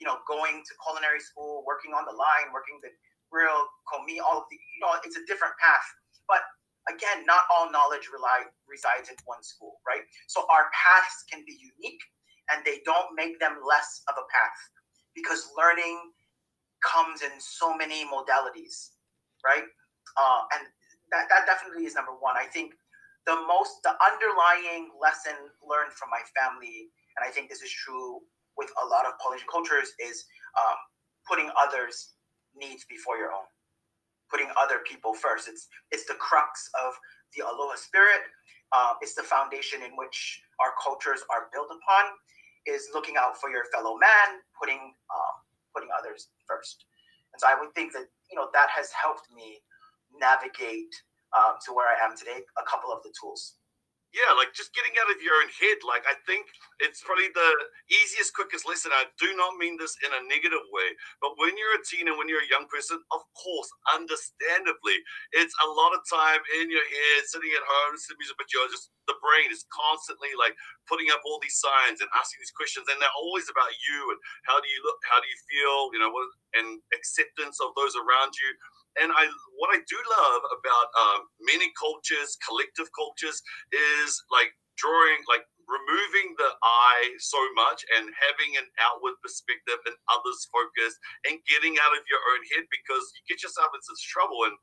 you 0.00 0.08
know, 0.08 0.24
going 0.24 0.64
to 0.64 0.72
culinary 0.80 1.20
school, 1.20 1.62
working 1.68 1.92
on 1.92 2.08
the 2.08 2.16
line, 2.16 2.50
working 2.56 2.80
the 2.80 2.90
grill, 3.28 3.68
commis, 3.88 4.20
all 4.24 4.40
of 4.40 4.46
the, 4.48 4.56
you 4.56 4.80
know, 4.80 4.96
it's 5.04 5.20
a 5.20 5.24
different 5.28 5.54
path. 5.60 5.84
But 6.26 6.42
again, 6.90 7.26
not 7.26 7.46
all 7.52 7.70
knowledge 7.70 8.10
rely, 8.12 8.50
resides 8.66 9.08
in 9.08 9.16
one 9.24 9.42
school, 9.42 9.78
right? 9.86 10.02
So 10.26 10.46
our 10.50 10.70
paths 10.74 11.24
can 11.30 11.44
be 11.46 11.54
unique 11.58 12.02
and 12.50 12.64
they 12.64 12.80
don't 12.84 13.14
make 13.14 13.38
them 13.38 13.58
less 13.62 14.02
of 14.08 14.14
a 14.18 14.26
path 14.26 14.58
because 15.14 15.50
learning 15.56 16.00
comes 16.82 17.22
in 17.22 17.30
so 17.38 17.76
many 17.76 18.04
modalities. 18.06 18.98
right? 19.46 19.66
Uh, 20.18 20.40
and 20.58 20.66
that, 21.10 21.28
that 21.30 21.46
definitely 21.46 21.86
is 21.86 21.94
number 21.94 22.12
one. 22.18 22.34
I 22.36 22.46
think 22.46 22.74
the 23.26 23.36
most, 23.46 23.82
the 23.86 23.94
underlying 24.02 24.90
lesson 24.98 25.36
learned 25.62 25.92
from 25.94 26.10
my 26.10 26.22
family, 26.34 26.90
and 27.16 27.22
I 27.22 27.30
think 27.30 27.48
this 27.48 27.62
is 27.62 27.70
true 27.70 28.18
with 28.58 28.70
a 28.82 28.86
lot 28.86 29.06
of 29.06 29.14
Polynesian 29.22 29.48
cultures, 29.50 29.94
is 30.02 30.24
um, 30.58 30.78
putting 31.28 31.50
others' 31.54 32.18
needs 32.56 32.84
before 32.90 33.16
your 33.16 33.30
own, 33.30 33.46
putting 34.32 34.48
other 34.56 34.80
people 34.88 35.12
first. 35.12 35.46
It's 35.46 35.68
it's 35.92 36.08
the 36.08 36.16
crux 36.16 36.72
of 36.80 36.96
the 37.36 37.44
aloha 37.44 37.76
spirit. 37.76 38.24
Uh, 38.72 38.96
it's 39.04 39.14
the 39.14 39.22
foundation 39.22 39.84
in 39.84 39.92
which 40.00 40.40
our 40.64 40.72
cultures 40.82 41.20
are 41.28 41.52
built 41.52 41.68
upon. 41.68 42.16
Is 42.64 42.88
looking 42.94 43.16
out 43.20 43.36
for 43.36 43.50
your 43.50 43.66
fellow 43.74 43.98
man, 44.00 44.40
putting 44.56 44.80
um, 45.12 45.36
putting 45.74 45.90
others 45.92 46.32
first. 46.48 46.86
And 47.34 47.40
so 47.40 47.48
I 47.50 47.60
would 47.60 47.74
think 47.74 47.92
that 47.92 48.08
you 48.30 48.36
know 48.38 48.48
that 48.56 48.70
has 48.72 48.88
helped 48.96 49.28
me 49.34 49.60
navigate 50.16 50.94
um, 51.36 51.60
to 51.66 51.74
where 51.74 51.92
I 51.92 52.00
am 52.00 52.16
today. 52.16 52.40
A 52.56 52.64
couple 52.64 52.88
of 52.90 53.02
the 53.04 53.12
tools 53.20 53.60
yeah, 54.12 54.36
like 54.36 54.52
just 54.52 54.76
getting 54.76 54.92
out 55.00 55.08
of 55.08 55.18
your 55.24 55.36
own 55.40 55.48
head. 55.56 55.80
Like 55.84 56.04
I 56.04 56.16
think 56.28 56.44
it's 56.84 57.00
probably 57.00 57.32
the 57.32 57.50
easiest, 57.88 58.36
quickest 58.36 58.68
lesson. 58.68 58.92
I 58.92 59.08
do 59.16 59.32
not 59.34 59.56
mean 59.56 59.80
this 59.80 59.96
in 60.04 60.12
a 60.12 60.20
negative 60.28 60.64
way, 60.68 60.88
but 61.24 61.36
when 61.40 61.56
you're 61.56 61.80
a 61.80 61.82
teen 61.84 62.08
and 62.12 62.20
when 62.20 62.28
you're 62.28 62.44
a 62.44 62.52
young 62.52 62.68
person, 62.68 63.00
of 63.10 63.22
course, 63.32 63.70
understandably, 63.88 65.00
it's 65.32 65.56
a 65.64 65.68
lot 65.72 65.96
of 65.96 66.04
time 66.04 66.44
in 66.60 66.68
your 66.68 66.84
head, 66.84 67.24
sitting 67.24 67.52
at 67.56 67.64
home, 67.64 67.96
listening 67.96 68.16
to 68.16 68.20
music, 68.20 68.36
but 68.36 68.52
you're 68.52 68.68
just 68.68 68.92
the 69.10 69.18
brain 69.18 69.50
is 69.50 69.66
constantly 69.72 70.30
like 70.38 70.54
putting 70.86 71.10
up 71.10 71.24
all 71.26 71.42
these 71.42 71.58
signs 71.58 71.98
and 71.98 72.10
asking 72.14 72.38
these 72.44 72.54
questions, 72.54 72.86
and 72.92 73.00
they're 73.00 73.18
always 73.18 73.48
about 73.48 73.72
you 73.88 74.12
and 74.12 74.20
how 74.46 74.60
do 74.60 74.68
you 74.68 74.80
look, 74.84 75.00
how 75.08 75.18
do 75.18 75.26
you 75.26 75.38
feel, 75.48 75.90
you 75.96 76.00
know, 76.00 76.12
what, 76.12 76.28
and 76.54 76.78
acceptance 76.92 77.58
of 77.64 77.72
those 77.74 77.96
around 77.96 78.36
you 78.36 78.50
and 79.00 79.12
I 79.12 79.28
what 79.56 79.70
I 79.72 79.80
do 79.88 79.98
love 80.20 80.42
about 80.52 80.88
um, 80.98 81.20
many 81.40 81.70
cultures, 81.78 82.36
collective 82.44 82.88
cultures, 82.92 83.40
is 83.72 84.10
like 84.32 84.52
drawing 84.76 85.20
like 85.28 85.44
removing 85.68 86.34
the 86.36 86.50
I 86.64 87.16
so 87.22 87.38
much 87.54 87.86
and 87.96 88.10
having 88.12 88.58
an 88.60 88.68
outward 88.82 89.16
perspective 89.22 89.80
and 89.88 89.96
others 90.10 90.44
focus 90.50 90.98
and 91.24 91.38
getting 91.48 91.78
out 91.80 91.94
of 91.96 92.02
your 92.10 92.20
own 92.34 92.42
head 92.52 92.66
because 92.68 93.04
you 93.14 93.22
get 93.30 93.40
yourself 93.40 93.70
into 93.72 93.94
trouble 94.02 94.44
and 94.48 94.56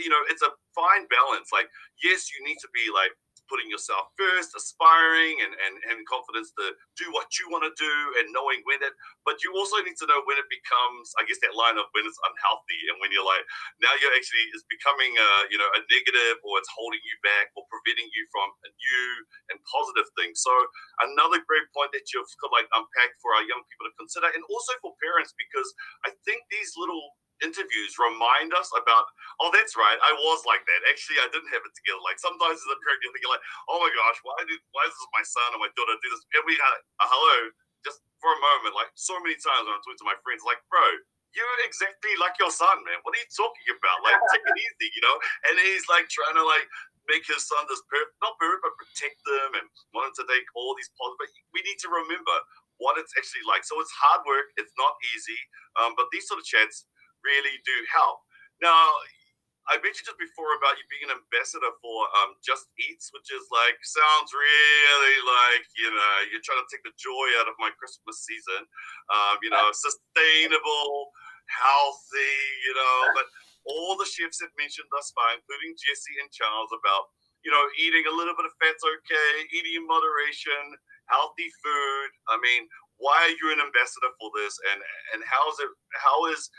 you 0.00 0.08
know 0.08 0.22
it's 0.30 0.44
a 0.44 0.52
fine 0.72 1.04
balance. 1.10 1.50
Like 1.52 1.68
yes 2.02 2.30
you 2.32 2.40
need 2.46 2.60
to 2.62 2.70
be 2.72 2.88
like 2.92 3.12
putting 3.50 3.68
yourself 3.68 4.08
first, 4.16 4.56
aspiring 4.56 5.40
and, 5.44 5.52
and, 5.52 5.74
and 5.92 5.98
confidence 6.08 6.50
to 6.56 6.72
do 6.96 7.10
what 7.12 7.28
you 7.36 7.48
want 7.52 7.64
to 7.64 7.72
do 7.76 7.94
and 8.20 8.32
knowing 8.32 8.60
when 8.64 8.80
it, 8.80 8.94
but 9.24 9.40
you 9.44 9.52
also 9.54 9.80
need 9.84 9.96
to 10.00 10.06
know 10.08 10.20
when 10.24 10.40
it 10.40 10.48
becomes, 10.48 11.12
I 11.20 11.28
guess, 11.28 11.40
that 11.44 11.56
line 11.56 11.76
of 11.76 11.88
when 11.92 12.04
it's 12.04 12.20
unhealthy 12.24 12.80
and 12.92 12.96
when 13.00 13.12
you're 13.12 13.26
like, 13.26 13.44
now 13.80 13.92
you're 14.00 14.14
actually, 14.14 14.44
it's 14.52 14.66
becoming 14.68 15.12
a, 15.16 15.30
you 15.52 15.58
know, 15.60 15.68
a 15.76 15.80
negative 15.88 16.40
or 16.44 16.60
it's 16.60 16.70
holding 16.72 17.02
you 17.04 17.16
back 17.24 17.52
or 17.56 17.64
preventing 17.68 18.08
you 18.12 18.22
from 18.32 18.48
a 18.64 18.70
new 18.70 19.06
and 19.52 19.58
positive 19.68 20.08
thing. 20.16 20.32
So 20.36 20.52
another 21.04 21.42
great 21.44 21.66
point 21.72 21.92
that 21.92 22.08
you've 22.12 22.28
got 22.40 22.52
like 22.54 22.68
unpacked 22.72 23.18
for 23.20 23.36
our 23.36 23.44
young 23.44 23.62
people 23.68 23.88
to 23.88 23.94
consider 24.00 24.28
and 24.32 24.44
also 24.48 24.72
for 24.80 24.96
parents, 25.00 25.32
because 25.36 25.68
I 26.08 26.12
think 26.24 26.46
these 26.48 26.76
little 26.76 27.16
interviews 27.42 27.98
remind 27.98 28.54
us 28.54 28.70
about, 28.76 29.06
oh, 29.42 29.50
that's 29.50 29.74
right, 29.74 29.98
I 29.98 30.12
was 30.14 30.46
like 30.46 30.62
that. 30.68 30.80
Actually, 30.86 31.18
I 31.22 31.28
didn't 31.34 31.50
have 31.50 31.64
it 31.66 31.74
together. 31.74 32.02
Like 32.04 32.20
sometimes 32.22 32.60
as 32.62 32.70
a 32.70 32.78
parent, 32.84 33.02
you're 33.02 33.14
thinking 33.14 33.32
like, 33.32 33.44
oh 33.66 33.78
my 33.82 33.90
gosh, 33.90 34.18
why 34.22 34.38
did 34.46 34.60
why 34.70 34.84
does 34.86 34.98
my 35.16 35.24
son 35.24 35.56
or 35.56 35.60
my 35.62 35.72
daughter 35.74 35.96
do 35.98 36.08
this? 36.12 36.22
And 36.38 36.44
we 36.46 36.54
had 36.58 36.74
a 37.02 37.06
hello 37.10 37.36
just 37.82 38.00
for 38.22 38.32
a 38.32 38.40
moment, 38.40 38.72
like 38.72 38.90
so 38.96 39.18
many 39.20 39.36
times 39.36 39.66
when 39.68 39.74
I'm 39.76 39.82
talking 39.84 40.00
to 40.00 40.08
my 40.08 40.18
friends, 40.24 40.40
like, 40.46 40.62
bro, 40.72 40.82
you're 41.34 41.60
exactly 41.66 42.14
like 42.22 42.38
your 42.38 42.50
son, 42.50 42.80
man. 42.86 43.02
What 43.02 43.12
are 43.12 43.20
you 43.20 43.30
talking 43.34 43.68
about? 43.74 44.00
Like, 44.06 44.16
take 44.32 44.46
it 44.46 44.56
easy, 44.56 44.88
you 44.94 45.02
know? 45.02 45.16
And 45.50 45.54
he's 45.60 45.84
like 45.90 46.06
trying 46.08 46.38
to 46.38 46.46
like 46.46 46.64
make 47.10 47.26
his 47.28 47.44
son 47.44 47.66
this 47.68 47.82
perfect, 47.90 48.16
not 48.24 48.38
perfect, 48.40 48.64
but 48.64 48.74
protect 48.80 49.18
them 49.28 49.60
and 49.60 49.66
want 49.92 50.16
to 50.16 50.24
take 50.24 50.46
all 50.56 50.72
these 50.78 50.88
positive. 50.96 51.20
But 51.20 51.30
we 51.52 51.60
need 51.66 51.76
to 51.84 51.90
remember 51.92 52.36
what 52.78 52.96
it's 52.96 53.12
actually 53.18 53.44
like. 53.46 53.62
So 53.66 53.78
it's 53.82 53.92
hard 53.92 54.24
work. 54.24 54.50
It's 54.56 54.72
not 54.78 54.94
easy. 55.14 55.38
Um, 55.78 55.92
but 55.98 56.08
these 56.10 56.26
sort 56.26 56.40
of 56.40 56.46
chats 56.46 56.86
really 57.24 57.56
do 57.64 57.76
help. 57.90 58.20
Now, 58.62 58.88
I 59.64 59.80
mentioned 59.80 60.04
just 60.04 60.20
before 60.20 60.52
about 60.60 60.76
you 60.76 60.84
being 60.92 61.08
an 61.08 61.16
ambassador 61.16 61.72
for 61.80 61.98
um, 62.20 62.36
Just 62.44 62.68
Eats, 62.76 63.08
which 63.16 63.32
is 63.32 63.48
like 63.48 63.80
sounds 63.80 64.28
really 64.36 65.16
like 65.24 65.64
you 65.80 65.88
know 65.88 66.14
you're 66.28 66.44
trying 66.44 66.60
to 66.60 66.68
take 66.68 66.84
the 66.84 66.92
joy 67.00 67.26
out 67.40 67.48
of 67.48 67.56
my 67.56 67.72
Christmas 67.80 68.20
season. 68.28 68.68
Um, 69.08 69.40
you 69.40 69.48
know, 69.48 69.72
sustainable, 69.72 71.08
healthy. 71.48 72.36
You 72.68 72.74
know, 72.76 72.96
but 73.16 73.26
all 73.64 73.96
the 73.96 74.04
chefs 74.04 74.44
have 74.44 74.52
mentioned 74.60 74.88
thus 74.92 75.08
far, 75.16 75.32
including 75.32 75.72
Jesse 75.80 76.20
and 76.20 76.28
Charles, 76.28 76.72
about 76.76 77.08
you 77.40 77.48
know 77.48 77.64
eating 77.80 78.04
a 78.04 78.12
little 78.12 78.36
bit 78.36 78.44
of 78.44 78.52
fat's 78.60 78.84
okay, 78.84 79.32
eating 79.48 79.80
in 79.80 79.88
moderation, 79.88 80.76
healthy 81.08 81.48
food. 81.64 82.08
I 82.28 82.36
mean, 82.36 82.68
why 83.00 83.16
are 83.16 83.36
you 83.40 83.48
an 83.48 83.64
ambassador 83.64 84.12
for 84.20 84.28
this, 84.36 84.60
and 84.76 84.80
and 85.16 85.20
how 85.24 85.48
is 85.48 85.56
it? 85.64 85.72
How 85.96 86.28
is 86.28 86.52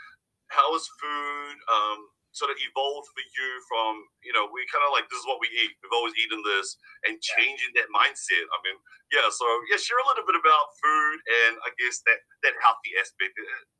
how 0.48 0.72
has 0.72 0.86
food 1.00 1.56
um, 1.68 2.00
sort 2.36 2.52
of 2.52 2.60
evolved 2.60 3.08
for 3.16 3.24
you 3.24 3.48
from 3.64 4.04
you 4.20 4.28
know 4.36 4.44
we 4.52 4.60
kind 4.68 4.84
of 4.84 4.92
like 4.92 5.08
this 5.08 5.16
is 5.16 5.24
what 5.24 5.40
we 5.40 5.48
eat. 5.56 5.72
We've 5.80 5.96
always 5.96 6.12
eaten 6.20 6.44
this 6.44 6.76
and 7.08 7.16
changing 7.16 7.72
that 7.80 7.88
mindset 7.88 8.44
i 8.52 8.58
mean 8.60 8.76
yeah 9.08 9.24
so 9.32 9.48
yeah 9.72 9.80
share 9.80 9.96
a 9.96 10.04
little 10.04 10.28
bit 10.28 10.36
about 10.36 10.76
food 10.76 11.18
and 11.24 11.56
i 11.64 11.72
guess 11.80 12.04
that 12.04 12.20
that 12.44 12.52
healthy 12.60 12.92
aspect 13.00 13.32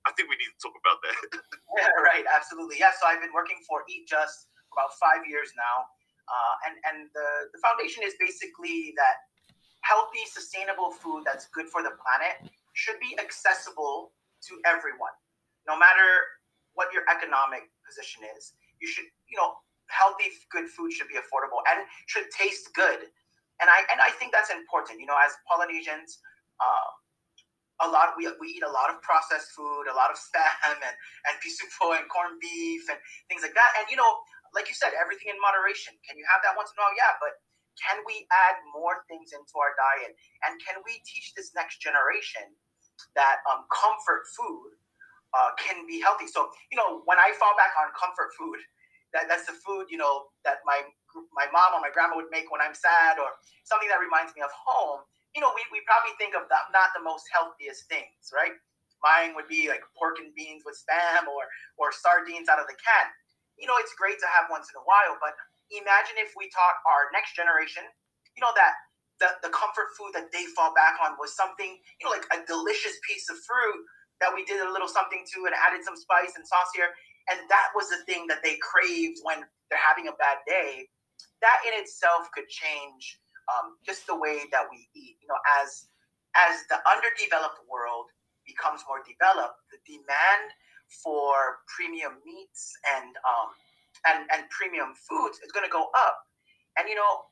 i 0.09 0.11
think 0.16 0.33
we 0.33 0.40
need 0.40 0.48
to 0.57 0.61
talk 0.64 0.72
about 0.81 0.98
that. 1.05 1.16
Yeah 1.76 1.92
right 2.11 2.24
absolutely 2.33 2.81
yeah 2.81 2.96
so 2.96 3.05
i've 3.05 3.20
been 3.20 3.37
working 3.37 3.61
for 3.68 3.85
eat 3.92 4.09
just 4.09 4.48
about 4.72 4.96
five 4.96 5.29
years 5.29 5.52
now 5.52 5.85
uh, 6.26 6.55
and 6.66 6.74
and 6.88 6.98
the, 7.12 7.29
the 7.52 7.61
foundation 7.61 8.02
is 8.02 8.16
basically 8.16 8.96
that 8.96 9.20
healthy 9.85 10.24
sustainable 10.33 10.96
food 10.96 11.29
that's 11.29 11.46
good 11.52 11.68
for 11.68 11.85
the 11.85 11.92
planet 12.00 12.40
should 12.72 12.96
be 13.05 13.12
accessible 13.20 14.16
to 14.40 14.57
everyone 14.64 15.12
no 15.68 15.76
matter 15.76 16.24
what 16.77 16.93
your 16.93 17.03
economic 17.09 17.67
position 17.83 18.23
is. 18.37 18.55
You 18.79 18.87
should, 18.87 19.09
you 19.27 19.37
know, 19.41 19.57
healthy, 19.89 20.31
good 20.53 20.69
food 20.69 20.93
should 20.93 21.09
be 21.09 21.19
affordable 21.19 21.65
and 21.67 21.83
should 22.07 22.29
taste 22.31 22.71
good. 22.77 23.09
And 23.59 23.73
I 23.73 23.89
and 23.89 23.99
I 24.05 24.12
think 24.21 24.37
that's 24.37 24.53
important. 24.53 25.01
You 25.01 25.09
know, 25.09 25.17
as 25.17 25.33
Polynesians, 25.49 26.21
uh, 26.61 26.89
a 27.81 27.89
lot 27.89 28.12
we, 28.21 28.29
we 28.37 28.53
eat 28.53 28.65
a 28.65 28.71
lot 28.71 28.93
of 28.93 29.01
processed 29.01 29.57
food, 29.57 29.89
a 29.89 29.97
lot 29.97 30.12
of 30.12 30.21
spam 30.21 30.77
and 30.77 30.95
and 31.27 31.35
pisupo 31.41 31.97
and 31.97 32.05
corned 32.12 32.37
beef 32.37 32.85
and 32.93 33.01
things 33.33 33.41
like 33.41 33.57
that. 33.57 33.71
And 33.81 33.89
you 33.89 33.97
know, 33.97 34.12
like 34.53 34.69
you 34.69 34.77
said, 34.77 34.93
everything 34.93 35.33
in 35.33 35.41
moderation. 35.41 35.97
Can 36.05 36.21
you 36.21 36.29
have 36.29 36.45
that 36.45 36.53
once 36.53 36.69
in 36.69 36.77
a 36.77 36.85
while? 36.85 36.97
Yeah, 37.01 37.17
but 37.17 37.41
can 37.81 38.05
we 38.05 38.29
add 38.29 38.61
more 38.73 39.05
things 39.09 39.33
into 39.33 39.57
our 39.57 39.73
diet? 39.77 40.17
And 40.49 40.57
can 40.61 40.81
we 40.85 41.01
teach 41.05 41.33
this 41.33 41.53
next 41.57 41.81
generation 41.81 42.45
that 43.17 43.45
um, 43.49 43.69
comfort 43.69 44.25
food 44.33 44.77
uh, 45.35 45.51
can 45.59 45.87
be 45.87 45.99
healthy. 45.99 46.27
So, 46.27 46.51
you 46.71 46.77
know, 46.77 47.03
when 47.07 47.19
I 47.19 47.35
fall 47.39 47.55
back 47.59 47.75
on 47.81 47.91
comfort 47.97 48.35
food, 48.39 48.61
that, 49.15 49.27
that's 49.31 49.47
the 49.47 49.57
food, 49.65 49.89
you 49.89 49.99
know, 49.99 50.29
that 50.45 50.61
my 50.67 50.83
my 51.33 51.49
mom 51.49 51.73
or 51.73 51.81
my 51.81 51.89
grandma 51.89 52.12
would 52.12 52.29
make 52.29 52.53
when 52.53 52.61
I'm 52.61 52.77
sad 52.77 53.17
or 53.17 53.33
something 53.65 53.89
that 53.89 54.05
reminds 54.05 54.37
me 54.37 54.45
of 54.45 54.53
home, 54.53 55.01
you 55.33 55.41
know, 55.41 55.49
we, 55.57 55.65
we 55.73 55.81
probably 55.89 56.12
think 56.21 56.37
of 56.37 56.45
that 56.53 56.69
not 56.77 56.93
the 56.93 57.01
most 57.01 57.25
healthiest 57.33 57.89
things, 57.89 58.29
right? 58.37 58.53
Mine 59.01 59.33
would 59.33 59.49
be 59.49 59.73
like 59.73 59.81
pork 59.97 60.21
and 60.21 60.33
beans 60.37 60.65
with 60.69 60.77
spam 60.77 61.25
or 61.25 61.49
or 61.81 61.89
sardines 61.93 62.53
out 62.53 62.61
of 62.61 62.69
the 62.69 62.77
can. 62.77 63.07
You 63.57 63.65
know, 63.65 63.77
it's 63.81 63.97
great 63.97 64.21
to 64.21 64.29
have 64.29 64.53
once 64.53 64.69
in 64.69 64.77
a 64.77 64.85
while, 64.85 65.17
but 65.21 65.33
imagine 65.73 66.21
if 66.21 66.37
we 66.37 66.53
taught 66.53 66.77
our 66.85 67.09
next 67.17 67.33
generation, 67.33 67.85
you 68.37 68.45
know, 68.45 68.53
that 68.53 68.77
the, 69.17 69.33
the 69.41 69.53
comfort 69.53 69.97
food 69.97 70.12
that 70.12 70.29
they 70.29 70.45
fall 70.53 70.77
back 70.77 71.01
on 71.01 71.17
was 71.17 71.33
something, 71.33 71.81
you 72.01 72.03
know, 72.05 72.12
like 72.12 72.29
a 72.37 72.45
delicious 72.45 73.01
piece 73.09 73.29
of 73.33 73.41
fruit 73.49 73.81
that 74.20 74.33
we 74.33 74.44
did 74.44 74.61
a 74.61 74.70
little 74.70 74.88
something 74.88 75.24
to 75.35 75.38
and 75.46 75.55
added 75.55 75.85
some 75.85 75.96
spice 75.96 76.35
and 76.37 76.46
sauce 76.46 76.72
here. 76.74 76.90
And 77.31 77.42
that 77.50 77.74
was 77.74 77.90
the 77.90 78.00
thing 78.07 78.26
that 78.29 78.40
they 78.42 78.57
craved 78.62 79.20
when 79.22 79.42
they're 79.68 79.83
having 79.83 80.09
a 80.09 80.16
bad 80.16 80.40
day. 80.46 80.87
That 81.42 81.59
in 81.66 81.74
itself 81.76 82.31
could 82.33 82.48
change 82.48 83.18
um, 83.50 83.76
just 83.85 84.07
the 84.07 84.16
way 84.16 84.46
that 84.50 84.64
we 84.70 84.88
eat. 84.94 85.18
You 85.20 85.29
know, 85.29 85.40
as 85.61 85.90
as 86.37 86.64
the 86.68 86.81
underdeveloped 86.85 87.64
world 87.68 88.12
becomes 88.46 88.85
more 88.88 89.02
developed, 89.02 89.59
the 89.72 89.81
demand 89.85 90.52
for 91.02 91.61
premium 91.66 92.22
meats 92.22 92.72
and 92.96 93.11
um, 93.26 93.50
and 94.07 94.18
and 94.33 94.46
premium 94.55 94.94
foods 94.94 95.42
is 95.42 95.50
going 95.50 95.66
to 95.66 95.72
go 95.72 95.90
up. 95.92 96.16
And 96.79 96.88
you 96.88 96.94
know, 96.94 97.26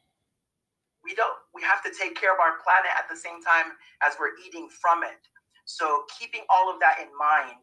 we 1.04 1.14
don't 1.14 1.36
we 1.54 1.62
have 1.62 1.84
to 1.84 1.92
take 1.94 2.18
care 2.18 2.32
of 2.32 2.40
our 2.40 2.58
planet 2.64 2.90
at 2.96 3.06
the 3.06 3.16
same 3.16 3.38
time 3.44 3.76
as 4.02 4.16
we're 4.18 4.34
eating 4.42 4.66
from 4.68 5.04
it. 5.04 5.20
So 5.64 6.04
keeping 6.18 6.44
all 6.52 6.72
of 6.72 6.80
that 6.80 7.00
in 7.00 7.08
mind 7.16 7.60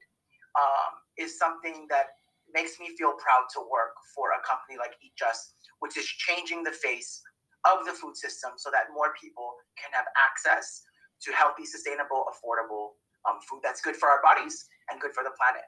um, 0.57 0.91
is 1.17 1.37
something 1.37 1.85
that 1.89 2.17
makes 2.53 2.79
me 2.79 2.91
feel 2.97 3.13
proud 3.21 3.47
to 3.55 3.59
work 3.71 3.95
for 4.15 4.35
a 4.35 4.41
company 4.43 4.75
like 4.77 4.97
Eat 4.99 5.13
Just, 5.15 5.55
which 5.79 5.95
is 5.95 6.05
changing 6.05 6.63
the 6.63 6.75
face 6.75 7.21
of 7.69 7.85
the 7.85 7.93
food 7.93 8.17
system 8.17 8.57
so 8.57 8.69
that 8.73 8.89
more 8.93 9.13
people 9.21 9.53
can 9.77 9.93
have 9.93 10.05
access 10.17 10.81
to 11.21 11.31
healthy, 11.31 11.63
sustainable, 11.63 12.25
affordable 12.27 12.97
um, 13.29 13.37
food 13.45 13.61
that's 13.61 13.81
good 13.81 13.95
for 13.95 14.09
our 14.09 14.21
bodies 14.25 14.65
and 14.89 14.99
good 14.99 15.13
for 15.13 15.23
the 15.23 15.31
planet. 15.37 15.61